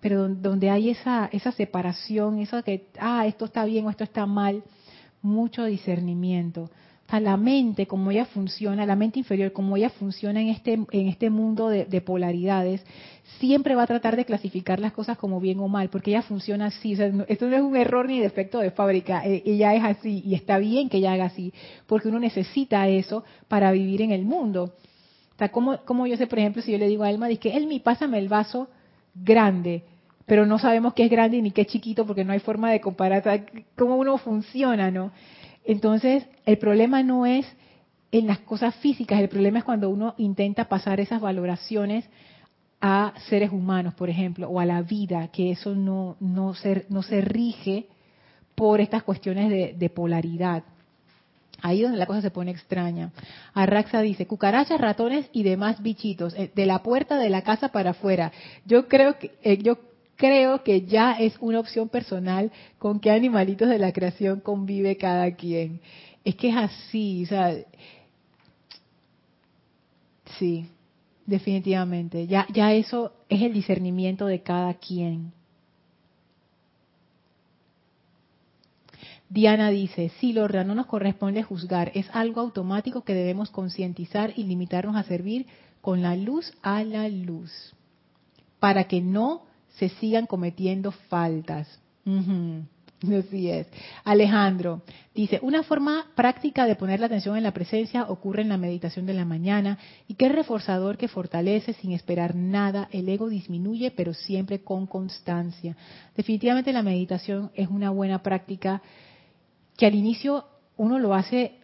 [0.00, 4.24] Pero donde hay esa, esa separación, eso que, ah, esto está bien o esto está
[4.24, 4.62] mal,
[5.20, 6.70] mucho discernimiento
[7.18, 11.28] la mente, como ella funciona, la mente inferior, como ella funciona en este, en este
[11.28, 12.84] mundo de, polaridades,
[13.40, 16.66] siempre va a tratar de clasificar las cosas como bien o mal, porque ella funciona
[16.66, 16.92] así.
[16.92, 20.58] esto no es un error ni defecto de fábrica, e, ella es así y está
[20.58, 21.52] bien que ella haga así,
[21.88, 24.74] porque uno necesita eso para vivir en el mundo.
[25.48, 28.28] Como, yo sé, por ejemplo, si yo le digo a Elma, dice Elmi, pásame el
[28.28, 28.68] vaso
[29.14, 29.82] grande,
[30.26, 32.80] pero no sabemos qué es grande ni qué es chiquito porque no hay forma de
[32.80, 33.46] comparar
[33.76, 35.10] cómo uno funciona, ¿no?
[35.64, 37.46] Entonces, el problema no es
[38.12, 42.04] en las cosas físicas, el problema es cuando uno intenta pasar esas valoraciones
[42.80, 47.02] a seres humanos, por ejemplo, o a la vida, que eso no, no, se, no
[47.02, 47.86] se rige
[48.54, 50.64] por estas cuestiones de, polaridad.
[51.62, 53.10] Ahí donde la cosa se pone extraña.
[53.52, 57.90] Arraxa dice, cucarachas, ratones y demás bichitos, eh, de la puerta de la casa para
[57.90, 58.32] afuera.
[58.64, 59.78] Yo creo que, eh, yo
[60.20, 65.34] creo que ya es una opción personal con qué animalitos de la creación convive cada
[65.34, 65.80] quien.
[66.24, 67.56] Es que es así, o sea,
[70.38, 70.66] sí,
[71.24, 72.26] definitivamente.
[72.26, 75.32] Ya, ya eso es el discernimiento de cada quien.
[79.30, 84.42] Diana dice, sí, Lorra, no nos corresponde juzgar, es algo automático que debemos concientizar y
[84.42, 85.46] limitarnos a servir
[85.80, 87.74] con la luz a la luz,
[88.58, 89.46] para que no
[89.76, 91.80] se sigan cometiendo faltas.
[93.02, 93.66] Así es.
[94.04, 94.82] Alejandro
[95.14, 99.06] dice, una forma práctica de poner la atención en la presencia ocurre en la meditación
[99.06, 104.12] de la mañana y que reforzador que fortalece sin esperar nada, el ego disminuye pero
[104.12, 105.76] siempre con constancia.
[106.14, 108.82] Definitivamente la meditación es una buena práctica
[109.78, 110.44] que al inicio
[110.76, 111.59] uno lo hace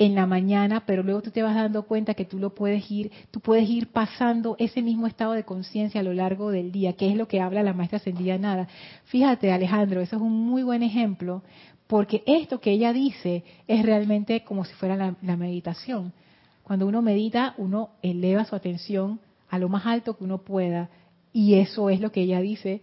[0.00, 3.12] en la mañana, pero luego tú te vas dando cuenta que tú lo puedes ir,
[3.30, 7.10] tú puedes ir pasando ese mismo estado de conciencia a lo largo del día, que
[7.10, 8.66] es lo que habla la maestra ascendida nada.
[9.04, 11.42] Fíjate, Alejandro, eso es un muy buen ejemplo,
[11.86, 16.14] porque esto que ella dice es realmente como si fuera la, la meditación.
[16.62, 19.20] Cuando uno medita, uno eleva su atención
[19.50, 20.88] a lo más alto que uno pueda,
[21.30, 22.80] y eso es lo que ella dice,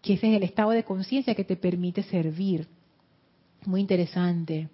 [0.00, 2.68] que ese es el estado de conciencia que te permite servir.
[3.66, 4.70] Muy interesante.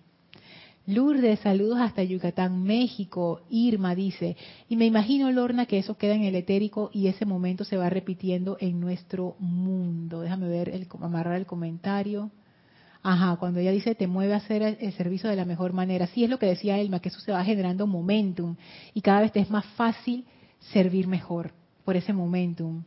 [0.90, 3.42] Lourdes, saludos hasta Yucatán, México.
[3.48, 4.36] Irma dice,
[4.68, 7.88] y me imagino, Lorna, que eso queda en el etérico y ese momento se va
[7.88, 10.20] repitiendo en nuestro mundo.
[10.20, 12.30] Déjame ver, el, amarrar el comentario.
[13.02, 16.08] Ajá, cuando ella dice te mueve a hacer el servicio de la mejor manera.
[16.08, 18.56] Sí es lo que decía Elma, que eso se va generando momentum
[18.92, 20.26] y cada vez te es más fácil
[20.72, 21.52] servir mejor
[21.84, 22.82] por ese momentum.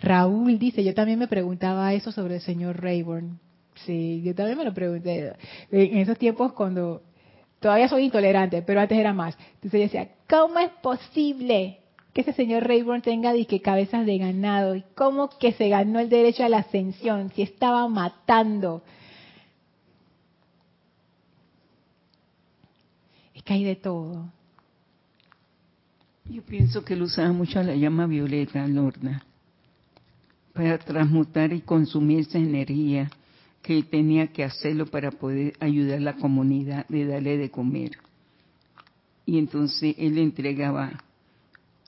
[0.00, 3.38] Raúl dice, yo también me preguntaba eso sobre el señor Rayburn.
[3.86, 5.34] Sí, yo también me lo pregunté.
[5.70, 7.02] En esos tiempos cuando
[7.60, 9.36] todavía soy intolerante, pero antes era más.
[9.54, 11.78] Entonces yo decía, ¿cómo es posible
[12.12, 14.74] que ese señor Rayburn tenga que cabezas de ganado?
[14.74, 18.82] ¿Y cómo que se ganó el derecho a la ascensión si estaba matando?
[23.34, 24.30] Es que hay de todo.
[26.26, 29.24] Yo pienso que él usaba mucho la llama violeta, Lorna,
[30.52, 33.10] para transmutar y consumir esa energía
[33.62, 37.92] que tenía que hacerlo para poder ayudar a la comunidad de darle de comer.
[39.26, 41.02] Y entonces él le entregaba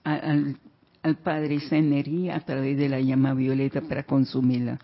[0.05, 0.59] al,
[1.25, 4.79] Padre esa energía a través de la llama violeta para consumirla.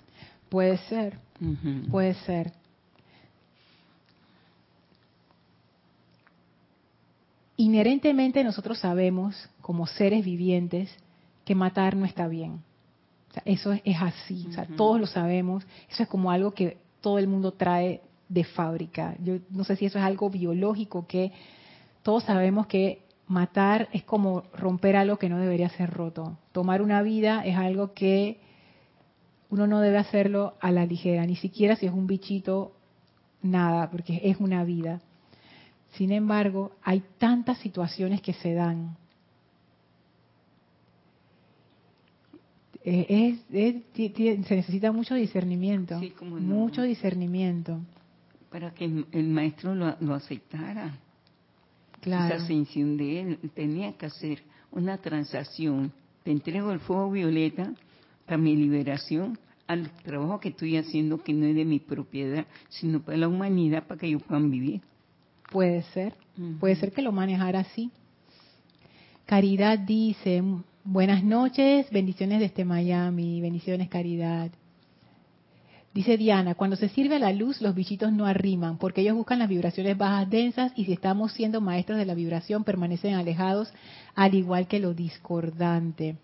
[0.48, 1.18] Puede ser,
[1.90, 2.52] puede ser.
[7.56, 10.90] Inherentemente nosotros sabemos, como seres vivientes,
[11.44, 12.62] que matar no está bien
[13.44, 15.64] eso es, así, o sea, todos lo sabemos.
[15.90, 19.16] Eso es como algo que todo el mundo trae de fábrica.
[19.22, 21.32] Yo no sé si eso es algo biológico que
[22.02, 26.38] todos sabemos que matar es como romper algo que no debería ser roto.
[26.52, 28.40] Tomar una vida es algo que
[29.50, 32.72] uno no debe hacerlo a la ligera, ni siquiera si es un bichito,
[33.42, 35.00] nada, porque es una vida.
[35.92, 38.96] Sin embargo, hay tantas situaciones que se dan
[42.88, 43.38] es,
[44.46, 47.80] se necesita mucho discernimiento, mucho discernimiento.
[48.50, 50.98] Para que el maestro lo, aceptara.
[52.00, 52.34] Claro.
[52.34, 55.92] Esa ascensión de él tenía que hacer una transacción.
[56.22, 57.72] Te entrego el fuego violeta
[58.24, 63.00] para mi liberación al trabajo que estoy haciendo que no es de mi propiedad, sino
[63.00, 64.80] para la humanidad, para que ellos puedan vivir.
[65.50, 66.14] Puede ser,
[66.58, 67.90] puede ser que lo manejara así.
[69.26, 70.42] Caridad dice,
[70.90, 74.50] Buenas noches, bendiciones desde Miami, bendiciones Caridad.
[75.92, 79.38] Dice Diana, cuando se sirve a la luz los bichitos no arriman porque ellos buscan
[79.38, 83.70] las vibraciones bajas densas y si estamos siendo maestros de la vibración permanecen alejados
[84.14, 86.16] al igual que lo discordante.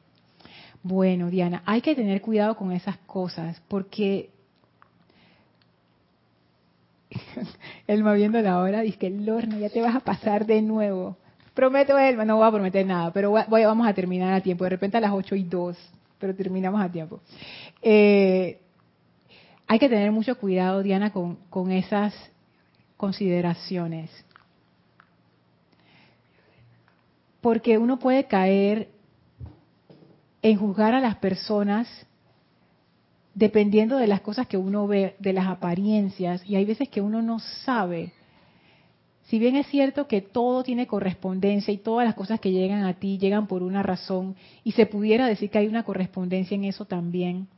[0.83, 4.31] Bueno, Diana, hay que tener cuidado con esas cosas porque
[7.87, 11.19] él viendo la hora dice que Lorna ya te vas a pasar de nuevo.
[11.55, 14.65] Prometo, él, no voy a prometer nada, pero voy, vamos a terminar a tiempo.
[14.65, 15.77] De repente a las 8 y 2,
[16.19, 17.21] pero terminamos a tiempo.
[17.81, 18.61] Eh,
[19.67, 22.13] hay que tener mucho cuidado, Diana, con esas
[22.97, 24.11] consideraciones.
[27.41, 28.89] Porque uno puede caer
[30.43, 31.89] en juzgar a las personas
[33.35, 37.21] dependiendo de las cosas que uno ve, de las apariencias, y hay veces que uno
[37.21, 38.13] no sabe
[39.25, 42.95] Si bien es cierto que todo tiene correspondencia y todas las cosas que llegan a
[42.95, 46.85] ti llegan por una razón, y se pudiera decir que hay una correspondencia en eso
[46.85, 47.49] también,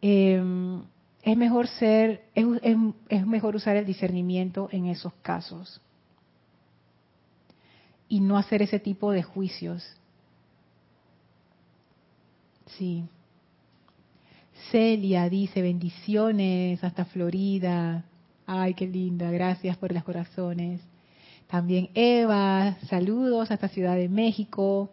[0.00, 0.82] em,
[1.22, 5.80] es mejor ser, es mejor usar el discernimiento en esos casos
[8.08, 9.84] y no hacer ese tipo de juicios.
[12.66, 13.04] Sí.
[14.70, 18.04] Celia dice bendiciones hasta Florida.
[18.46, 19.30] Ay, qué linda.
[19.30, 20.80] Gracias por los corazones.
[21.48, 24.90] También Eva, saludos hasta Ciudad de México.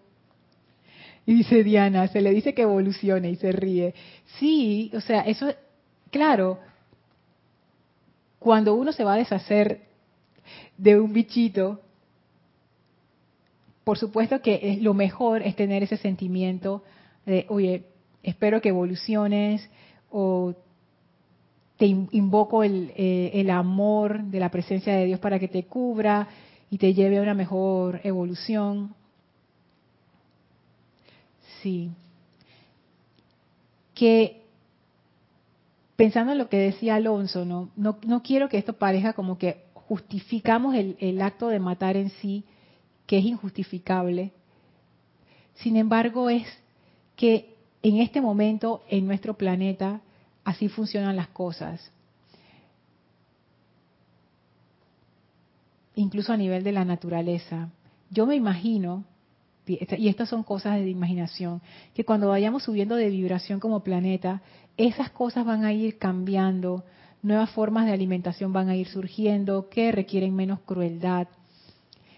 [1.26, 3.94] Y dice Diana, se le dice que evolucione y se ríe.
[4.40, 5.54] Sí, o sea, eso,
[6.12, 6.60] claro,
[8.40, 9.82] cuando uno se va a deshacer
[10.78, 11.80] de un bichito,
[13.84, 16.84] por supuesto que lo mejor es tener ese sentimiento
[17.26, 17.84] de, oye,
[18.22, 19.70] espero que evoluciones
[20.12, 20.56] o
[21.84, 26.30] te invoco el, eh, el amor de la presencia de Dios para que te cubra
[26.70, 28.96] y te lleve a una mejor evolución.
[31.62, 31.92] Sí.
[33.94, 34.44] Que
[35.98, 39.66] pensando en lo que decía Alonso, no, no, no quiero que esto parezca como que
[39.74, 42.46] justificamos el, el acto de matar en sí,
[43.08, 44.32] que es injustificable.
[45.56, 46.48] Sin embargo, es
[47.18, 50.00] que en este momento en nuestro planeta
[50.44, 51.92] así funcionan las cosas.
[55.96, 57.70] Incluso a nivel de la naturaleza.
[58.10, 59.06] Yo me imagino,
[59.66, 61.62] y estas son cosas de imaginación,
[61.94, 64.42] que cuando vayamos subiendo de vibración como planeta,
[64.78, 66.84] esas cosas van a ir cambiando,
[67.22, 71.28] nuevas formas de alimentación van a ir surgiendo que requieren menos crueldad,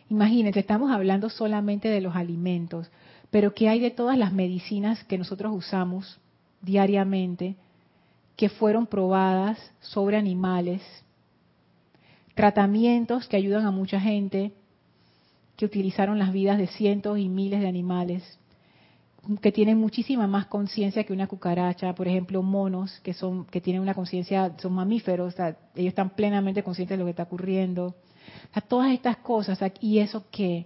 [0.10, 2.92] Imagínense, estamos hablando solamente de los alimentos,
[3.32, 6.20] pero ¿qué hay de todas las medicinas que nosotros usamos
[6.62, 7.56] diariamente
[8.36, 10.82] que fueron probadas sobre animales?
[12.34, 14.54] Tratamientos que ayudan a mucha gente,
[15.56, 18.40] que utilizaron las vidas de cientos y miles de animales,
[19.42, 23.82] que tienen muchísima más conciencia que una cucaracha, por ejemplo, monos que son que tienen
[23.82, 27.96] una conciencia, son mamíferos, ellos están plenamente conscientes de lo que está ocurriendo
[28.62, 30.66] todas estas cosas, ¿y eso qué?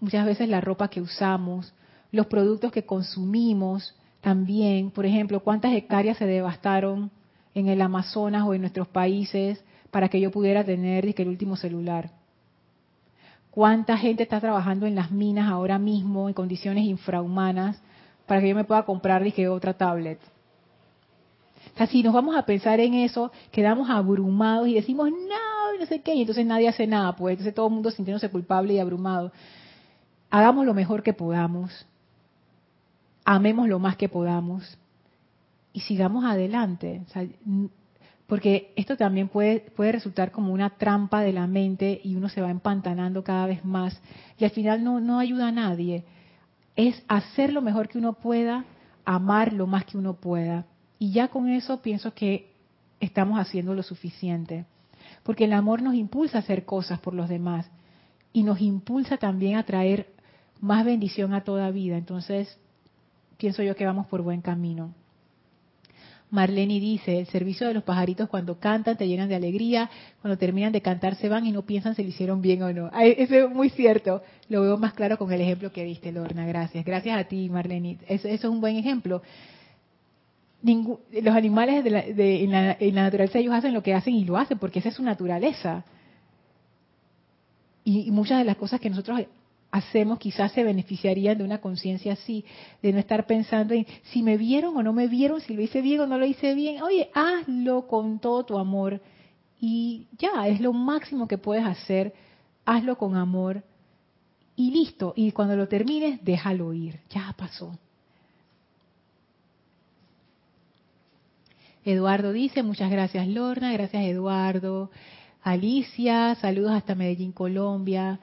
[0.00, 1.72] Muchas veces la ropa que usamos,
[2.12, 7.10] los productos que consumimos también, por ejemplo, cuántas hectáreas se devastaron
[7.54, 12.10] en el Amazonas o en nuestros países para que yo pudiera tener el último celular.
[13.50, 17.82] ¿Cuánta gente está trabajando en las minas ahora mismo en condiciones infrahumanas
[18.26, 20.18] para que yo me pueda comprar dije, otra tablet?
[21.78, 26.00] O si nos vamos a pensar en eso, quedamos abrumados y decimos, no, no sé
[26.00, 29.32] qué, y entonces nadie hace nada, pues entonces todo el mundo sintiéndose culpable y abrumado.
[30.30, 31.86] Hagamos lo mejor que podamos,
[33.24, 34.78] amemos lo más que podamos
[35.72, 37.02] y sigamos adelante.
[38.26, 42.50] porque esto también puede, resultar como una trampa de la mente y uno se va
[42.50, 44.00] empantanando cada vez más
[44.38, 46.04] y al final no, no ayuda a nadie.
[46.76, 48.64] Es hacer lo mejor que uno pueda,
[49.04, 50.66] amar lo más que uno pueda
[50.98, 52.52] y ya con eso pienso que
[53.00, 54.64] estamos haciendo lo suficiente.
[55.22, 57.70] Porque el amor nos impulsa a hacer cosas por los demás
[58.32, 60.14] y nos impulsa también a traer
[60.60, 61.96] más bendición a toda vida.
[61.96, 62.58] Entonces,
[63.42, 64.94] pienso yo que vamos por buen camino.
[66.30, 69.90] Marlene dice, el servicio de los pajaritos cuando cantan te llenan de alegría,
[70.20, 72.88] cuando terminan de cantar se van y no piensan si lo hicieron bien o no.
[73.00, 76.84] eso es muy cierto, lo veo más claro con el ejemplo que diste, Lorna, gracias.
[76.84, 77.98] Gracias a ti, Marlene.
[78.06, 79.22] eso es un buen ejemplo
[80.62, 84.90] los animales en, la, naturaleza ellos hacen lo que hacen y lo hacen porque esa
[84.90, 85.84] es su naturaleza.
[87.82, 89.22] Y, muchas de las cosas que nosotros
[89.72, 92.44] hacemos quizás se beneficiarían de una conciencia así,
[92.82, 95.80] de no estar pensando en si me vieron o no me vieron, si lo hice
[95.80, 96.82] bien o no lo hice bien.
[96.82, 99.00] Oye, hazlo con todo tu amor
[99.58, 102.12] y ya, es lo máximo que puedes hacer,
[102.66, 103.64] hazlo con amor
[104.56, 105.14] y listo.
[105.16, 107.78] Y cuando lo termines, déjalo ir, ya pasó.
[111.84, 114.90] Eduardo dice, muchas gracias Lorna, gracias Eduardo.
[115.42, 118.20] Alicia, saludos hasta Medellín, Colombia.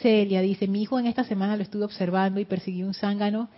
[0.00, 3.48] Celia dice, mi hijo en esta semana lo estuve observando y persiguió un zángano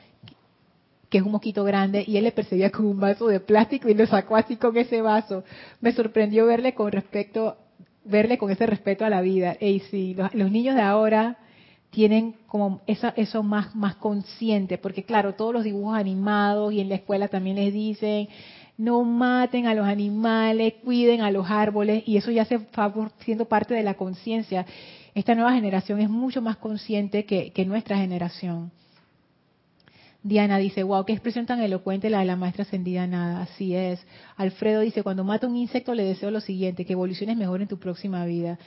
[1.13, 3.95] que es un mosquito grande y él le perseguía con un vaso de plástico y
[3.95, 5.45] lo sacó así con ese vaso.
[5.83, 7.59] Me sorprendió verle con respecto,
[8.05, 9.55] verle con ese respeto a la vida.
[9.61, 11.37] Y sí, los, niños de ahora
[11.91, 16.89] tienen como eso, eso más, más consciente, porque claro, todos los dibujos animados y en
[16.89, 18.29] la escuela también les dicen,
[18.79, 23.45] no maten a los animales, cuiden a los árboles, y eso ya se va siendo
[23.45, 24.65] parte de la conciencia.
[25.15, 28.71] Esta nueva generación es mucho más consciente que, nuestra generación.
[30.23, 33.43] Diana dice, wow, qué expresión tan elocuente la de la maestra ascendida nada.
[33.43, 34.01] Así es.
[34.37, 37.79] Alfredo dice, cuando mata un insecto le deseo lo siguiente, que evoluciones mejor en tu
[37.79, 38.59] próxima vida.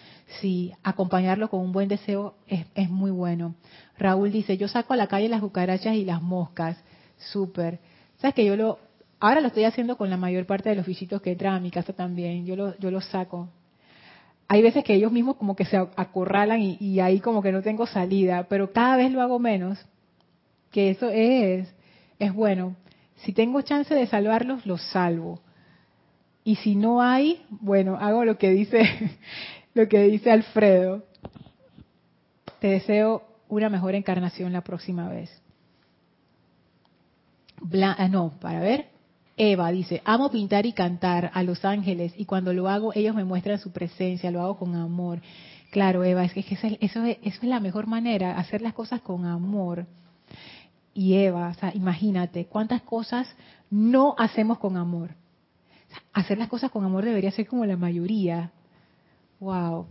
[0.42, 3.56] Sí, acompañarlo con un buen deseo es, muy bueno.
[3.98, 6.78] Raúl dice, yo saco a la calle las cucarachas y las moscas.
[7.18, 7.80] Súper.
[8.18, 8.78] ¿Sabes que yo lo,
[9.20, 11.72] ahora lo estoy haciendo con la mayor parte de los visitos que entran a mi
[11.72, 12.46] casa también.
[12.46, 13.50] Yo lo, yo lo saco.
[14.48, 17.88] Hay veces que ellos mismos como que se acorralan y, ahí como que no tengo
[17.88, 19.84] salida, pero cada vez lo hago menos
[20.72, 21.74] que eso es,
[22.20, 22.76] es bueno.
[23.18, 25.40] Si tengo chance de salvarlos, los salvo.
[26.44, 28.84] Y si no hay, bueno, hago lo que dice,
[29.74, 31.04] lo que dice Alfredo.
[32.60, 35.42] Te deseo una mejor encarnación la próxima vez.
[37.82, 38.95] Ah, no, para ver.
[39.38, 43.26] Eva dice, amo pintar y cantar a los ángeles y cuando lo hago ellos me
[43.26, 45.22] muestran su presencia, lo hago con amor.
[45.72, 49.86] Claro, Eva, es que eso eso es la mejor manera, hacer las cosas con amor
[50.96, 53.28] y Eva, o sea, imagínate cuántas cosas
[53.70, 55.12] no hacemos con amor.
[56.14, 58.52] hacer las cosas con amor debería ser como la mayoría.
[59.40, 59.88] Wow.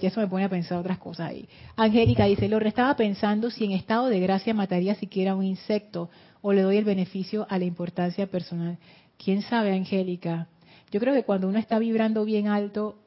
[0.00, 1.48] Ya eso me pone a pensar otras cosas ahí.
[1.76, 6.10] Angélica dice, lo estaba pensando si en estado de gracia mataría siquiera un insecto
[6.42, 8.78] o le doy el beneficio a la importancia personal.
[9.22, 10.48] ¿Quién sabe, Angélica?
[10.90, 12.98] Yo creo que cuando uno está vibrando bien alto,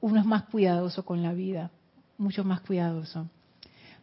[0.00, 1.70] uno es más cuidadoso con la vida,
[2.18, 3.26] mucho más cuidadoso.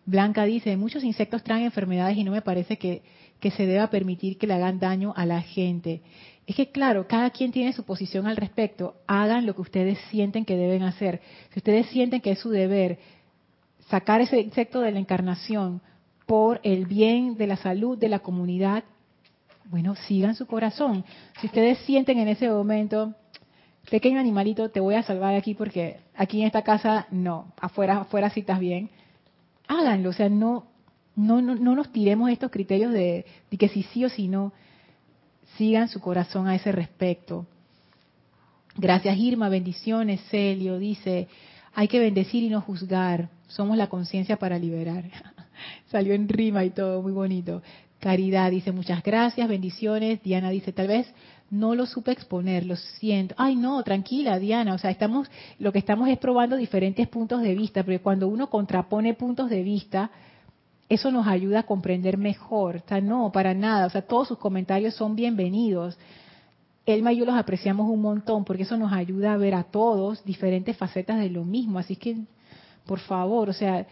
[0.05, 3.03] Blanca dice, muchos insectos traen enfermedades y no me parece que,
[3.39, 6.01] se deba permitir que le hagan daño a la gente.
[6.51, 8.95] Es que claro, cada quien tiene su posición al respecto.
[9.07, 11.21] Hagan lo que ustedes sienten que deben hacer.
[11.53, 12.99] Si ustedes sienten que es su deber
[13.87, 15.81] sacar ese insecto de la encarnación
[16.25, 18.83] por el bien de la salud de la comunidad,
[19.69, 21.05] bueno, sigan su corazón.
[21.39, 23.13] Si ustedes sienten en ese momento,
[23.89, 28.29] pequeño animalito, te voy a salvar aquí porque aquí en esta casa no, afuera, afuera
[28.29, 28.89] sí estás bien
[29.71, 30.65] háganlo, o sea, no,
[31.15, 33.25] no, no, nos tiremos estos criterios de,
[33.57, 34.51] que si sí o si no,
[35.57, 37.45] sigan su corazón a ese respecto.
[38.75, 41.27] Gracias Irma, bendiciones, Celio, dice,
[41.73, 45.05] hay que bendecir y no juzgar, somos la conciencia para liberar.
[45.91, 47.61] Salió en rima y todo, muy bonito.
[47.99, 50.23] Caridad dice, muchas gracias, bendiciones.
[50.23, 51.07] Diana dice, tal vez
[51.51, 53.35] no lo supe exponer, lo siento.
[53.37, 55.29] Ay, no, tranquila, Diana, o sea, estamos
[55.59, 59.61] lo que estamos es probando diferentes puntos de vista, porque cuando uno contrapone puntos de
[59.61, 60.09] vista,
[60.91, 62.83] eso nos ayuda a comprender mejor.
[62.91, 65.97] O no, para nada, o sea, todos sus comentarios son bienvenidos.
[66.85, 70.21] Elma y yo los apreciamos un montón porque eso nos ayuda a ver a todos
[70.25, 72.17] diferentes facetas de lo mismo, así que
[72.85, 73.87] por favor, o sea,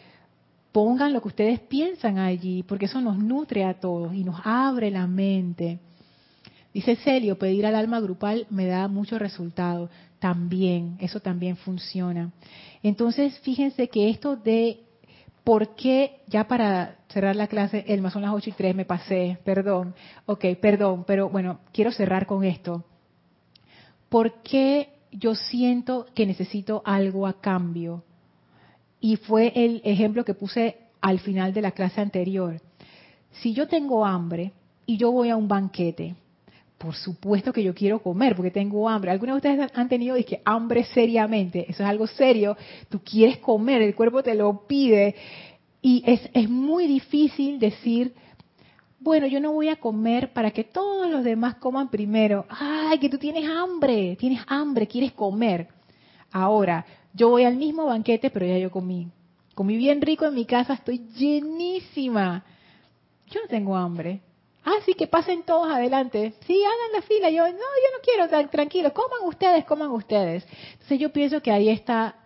[0.73, 4.91] pongan lo que ustedes piensan allí, porque eso nos nutre a todos y nos abre
[4.91, 5.79] la mente.
[6.73, 9.89] Dice Celio, pedir al alma grupal me da mucho resultado.
[10.19, 12.33] También, eso también funciona.
[12.83, 14.81] Entonces, fíjense que esto de
[15.49, 19.39] por qué, ya para cerrar la clase, Elma, son las 8 y 3, me pasé,
[19.43, 19.95] perdón.
[20.27, 22.83] Ok, perdón, pero bueno, quiero cerrar con esto.
[24.09, 28.03] ¿Por qué yo siento que necesito algo a cambio?
[28.99, 32.61] Y fue el ejemplo que puse al final de la clase anterior.
[33.41, 34.53] Si yo tengo hambre
[34.85, 36.13] y yo voy a un banquete,
[36.79, 39.11] por supuesto que yo quiero comer porque tengo hambre.
[39.11, 41.65] Algunos de ustedes han tenido que hambre seriamente.
[41.69, 42.55] Eso es algo serio.
[42.87, 45.13] Tú quieres comer, el cuerpo te lo pide.
[45.81, 48.13] Y es, es muy difícil decir,
[48.97, 52.45] bueno, yo no voy a comer para que todos los demás coman primero.
[52.47, 55.67] Ay, que tú tienes hambre, tienes hambre, quieres comer.
[56.31, 59.09] Ahora, yo voy al mismo banquete, pero ya yo comí.
[59.53, 62.45] Comí bien rico en mi casa, estoy llenísima.
[63.29, 64.21] Yo no tengo hambre.
[64.69, 66.35] Ah, sí, que pasen todos adelante.
[66.45, 67.31] Sí, hagan la fila.
[67.31, 70.45] Yo, no, yo no quiero, tranquilo, coman ustedes, coman ustedes.
[70.73, 72.17] Entonces yo pienso que ahí está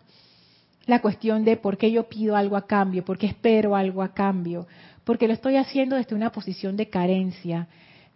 [0.85, 4.13] la cuestión de por qué yo pido algo a cambio, por qué espero algo a
[4.13, 4.67] cambio.
[5.05, 7.69] Porque lo estoy haciendo desde una posición de carencia.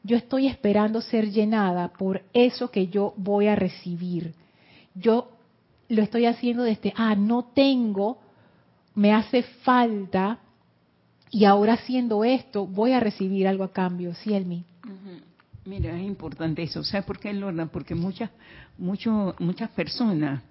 [0.03, 4.33] Yo estoy esperando ser llenada por eso que yo voy a recibir.
[4.93, 5.29] Yo
[5.87, 8.17] lo estoy haciendo desde, ah, no tengo,
[8.93, 10.39] me hace falta,
[11.31, 14.63] y ahora haciendo esto voy a recibir algo a cambio, ¿sí, Elmi?
[15.65, 16.81] Mira, es importante eso.
[16.83, 17.65] ¿Sabes por qué, Lorna?
[17.67, 18.29] Porque muchas,
[18.77, 20.41] mucho, muchas personas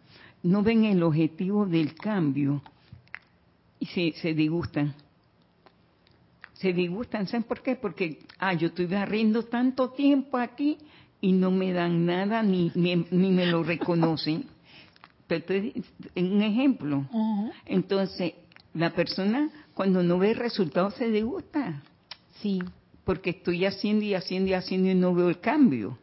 [0.42, 2.62] no ven el objetivo del cambio
[3.80, 4.94] y se, se disgustan.
[6.52, 7.76] Se disgustan, ¿saben por qué?
[7.76, 10.76] Porque, ah, yo estoy barriendo tanto tiempo aquí
[11.20, 12.96] y no me dan nada ni, ni,
[13.30, 14.44] me lo reconocen.
[15.26, 15.44] Pero
[16.14, 17.06] un ejemplo.
[17.64, 18.34] Entonces,
[18.74, 21.82] la persona cuando no ve resultados se disgusta.
[22.40, 22.62] Sí.
[23.04, 25.98] Porque estoy haciendo y haciendo y haciendo y no veo el cambio.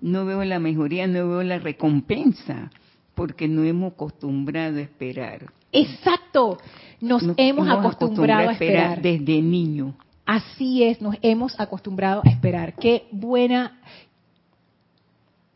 [0.00, 2.70] No veo la mejoría, no veo la recompensa.
[3.16, 5.52] Porque no hemos acostumbrado a esperar.
[5.72, 6.58] Exacto.
[7.00, 9.96] Nos hemos, acostumbrado, a esperar, desde niño.
[10.24, 12.74] así es, nos hemos acostumbrado a esperar.
[12.74, 13.80] Qué buena,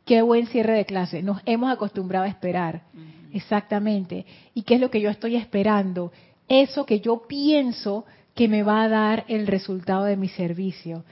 [0.04, 1.22] qué buen cierre de clase.
[1.22, 2.82] Nos hemos acostumbrado a esperar.
[3.32, 4.26] Exactamente.
[4.54, 6.10] ¿Y qué es lo que yo estoy esperando?
[6.48, 11.04] Eso que yo pienso que me va a dar el resultado de mi servicio.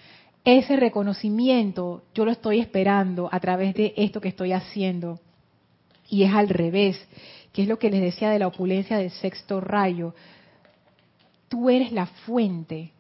[0.45, 5.19] Ese reconocimiento yo lo estoy esperando a través de esto que estoy haciendo.
[6.09, 7.05] Y es al revés,
[7.53, 10.15] que es lo que les decía de la opulencia del sexto rayo.
[11.49, 12.93] Tú eres la fuente.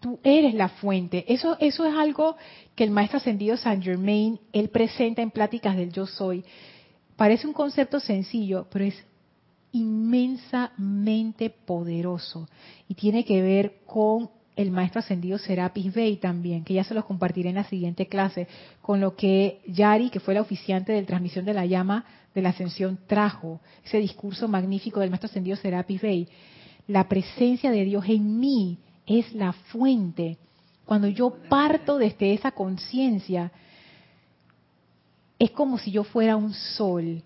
[0.00, 1.24] tú eres la fuente.
[1.28, 2.36] Eso, eso es algo
[2.74, 6.44] que el maestro ascendido Saint Germain, él presenta en pláticas del yo soy.
[7.16, 9.04] Parece un concepto sencillo, pero es
[9.72, 12.48] inmensamente poderoso
[12.88, 17.04] y tiene que ver con el maestro ascendido Serapis Bey también, que ya se los
[17.04, 18.48] compartiré en la siguiente clase,
[18.82, 22.04] con lo que Yari, que fue la oficiante de transmisión de la llama
[22.34, 26.28] de la ascensión, trajo, ese discurso magnífico del maestro ascendido Serapis Bey.
[26.88, 30.38] La presencia de Dios en mí es la fuente.
[30.84, 33.52] Cuando yo parto desde esa conciencia,
[35.38, 37.22] es como si yo fuera un sol.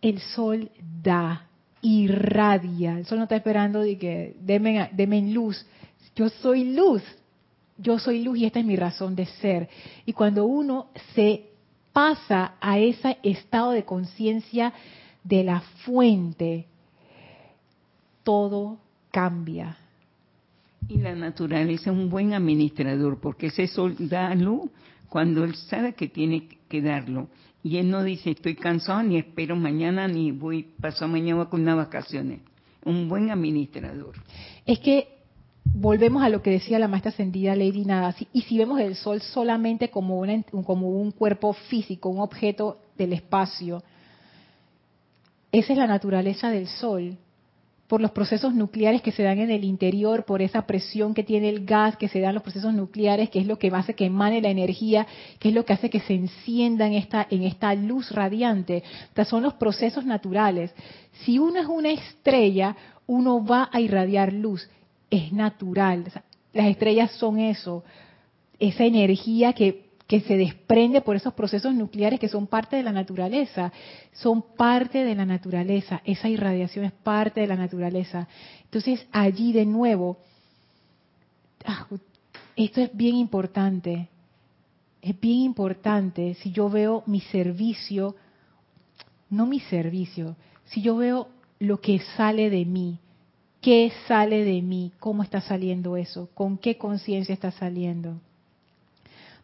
[0.00, 0.70] El sol
[1.02, 1.48] da,
[1.84, 2.98] irradia.
[2.98, 5.64] El sol no está esperando de que deme, en luz.
[6.16, 7.02] Yo soy luz.
[7.76, 9.68] Yo soy luz y esta es mi razón de ser.
[10.06, 11.44] Y cuando uno se
[11.92, 14.72] pasa a ese estado de conciencia
[15.22, 16.66] de la fuente,
[18.22, 18.78] todo
[19.10, 19.76] cambia.
[20.88, 24.70] Y la naturaleza es un buen administrador, porque ese sol da luz
[25.08, 27.28] cuando él sabe que tiene que darlo.
[27.64, 31.76] Y él no dice, estoy cansado, ni espero mañana, ni voy pasado mañana con unas
[31.76, 32.40] vacaciones.
[32.84, 34.16] Un buen administrador.
[34.66, 35.08] Es que
[35.64, 38.14] volvemos a lo que decía la maestra ascendida Lady Nada.
[38.34, 40.26] Y si vemos el Sol solamente como,
[40.66, 43.82] como un cuerpo físico, un objeto del espacio,
[45.50, 47.16] esa es la naturaleza del Sol
[47.94, 51.48] por los procesos nucleares que se dan en el interior, por esa presión que tiene
[51.48, 54.42] el gas, que se dan los procesos nucleares, que es lo que hace que emane
[54.42, 55.06] la energía,
[55.38, 58.82] que es lo que hace que se encienda en esta, en esta luz radiante.
[59.16, 60.74] O son los procesos naturales.
[61.22, 62.76] Si uno es una estrella,
[63.06, 64.68] uno va a irradiar luz.
[65.08, 66.02] Es natural.
[66.52, 67.84] las estrellas son eso,
[68.58, 72.92] esa energía que que se desprende por esos procesos nucleares que son parte de la
[72.92, 73.72] naturaleza,
[74.12, 78.28] son parte de la naturaleza, esa irradiación es parte de la naturaleza.
[78.64, 80.18] Entonces allí de nuevo,
[81.64, 81.86] ah,
[82.56, 84.08] esto es bien importante,
[85.00, 88.14] es bien importante si yo veo mi servicio,
[89.30, 90.36] no mi servicio,
[90.66, 91.28] si yo veo
[91.58, 92.98] lo que sale de mí,
[93.62, 98.20] qué sale de mí, cómo está saliendo eso, con qué conciencia está saliendo.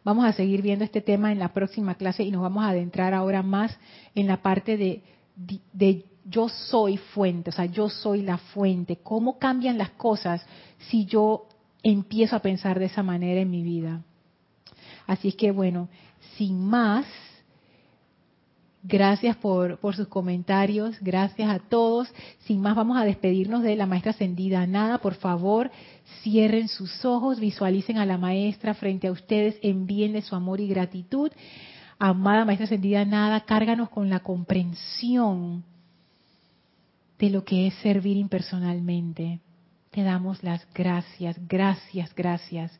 [0.03, 3.13] Vamos a seguir viendo este tema en la próxima clase y nos vamos a adentrar
[3.13, 3.77] ahora más
[4.15, 5.03] en la parte de,
[5.35, 8.97] de, yo soy fuente, o sea, yo soy la fuente.
[8.97, 10.45] ¿Cómo cambian las cosas
[10.89, 11.47] si yo
[11.83, 14.01] empiezo a pensar de esa manera en mi vida?
[15.05, 15.87] Así es que bueno,
[16.37, 17.05] sin más,
[18.83, 22.11] Gracias por, sus comentarios, gracias a todos.
[22.45, 24.65] Sin más, vamos a despedirnos de la maestra ascendida.
[24.65, 25.69] Nada, por favor,
[26.23, 31.31] cierren sus ojos, visualicen a la maestra frente a ustedes, envíenle su amor y gratitud.
[31.99, 35.63] Amada maestra ascendida, nada, cárganos con la comprensión
[37.19, 39.41] de lo que es servir impersonalmente.
[39.91, 42.71] Te damos las gracias, gracias, gracias.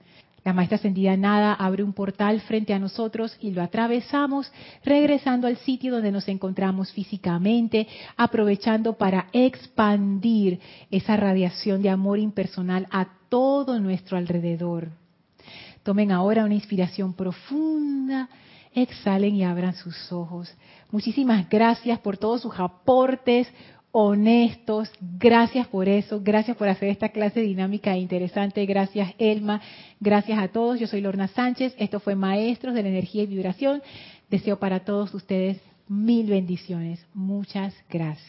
[0.43, 4.51] La maestra ascendida nada abre un portal frente a nosotros y lo atravesamos,
[4.83, 7.87] regresando al sitio donde nos encontramos físicamente,
[8.17, 14.89] aprovechando para expandir esa radiación de amor impersonal a todo nuestro alrededor.
[15.83, 18.27] Tomen ahora una inspiración profunda,
[18.73, 20.51] exhalen y abran sus ojos.
[20.89, 23.47] Muchísimas gracias por todos sus aportes
[23.91, 24.91] honestos.
[25.19, 28.65] Gracias por eso, gracias por hacer esta clase dinámica e interesante.
[28.65, 29.61] Gracias Elma,
[29.99, 30.79] gracias a todos.
[30.79, 33.81] Yo soy Lorna Sánchez, esto fue Maestros de la Energía y Vibración.
[34.29, 37.05] Deseo para todos ustedes mil bendiciones.
[37.13, 38.19] Muchas gracias.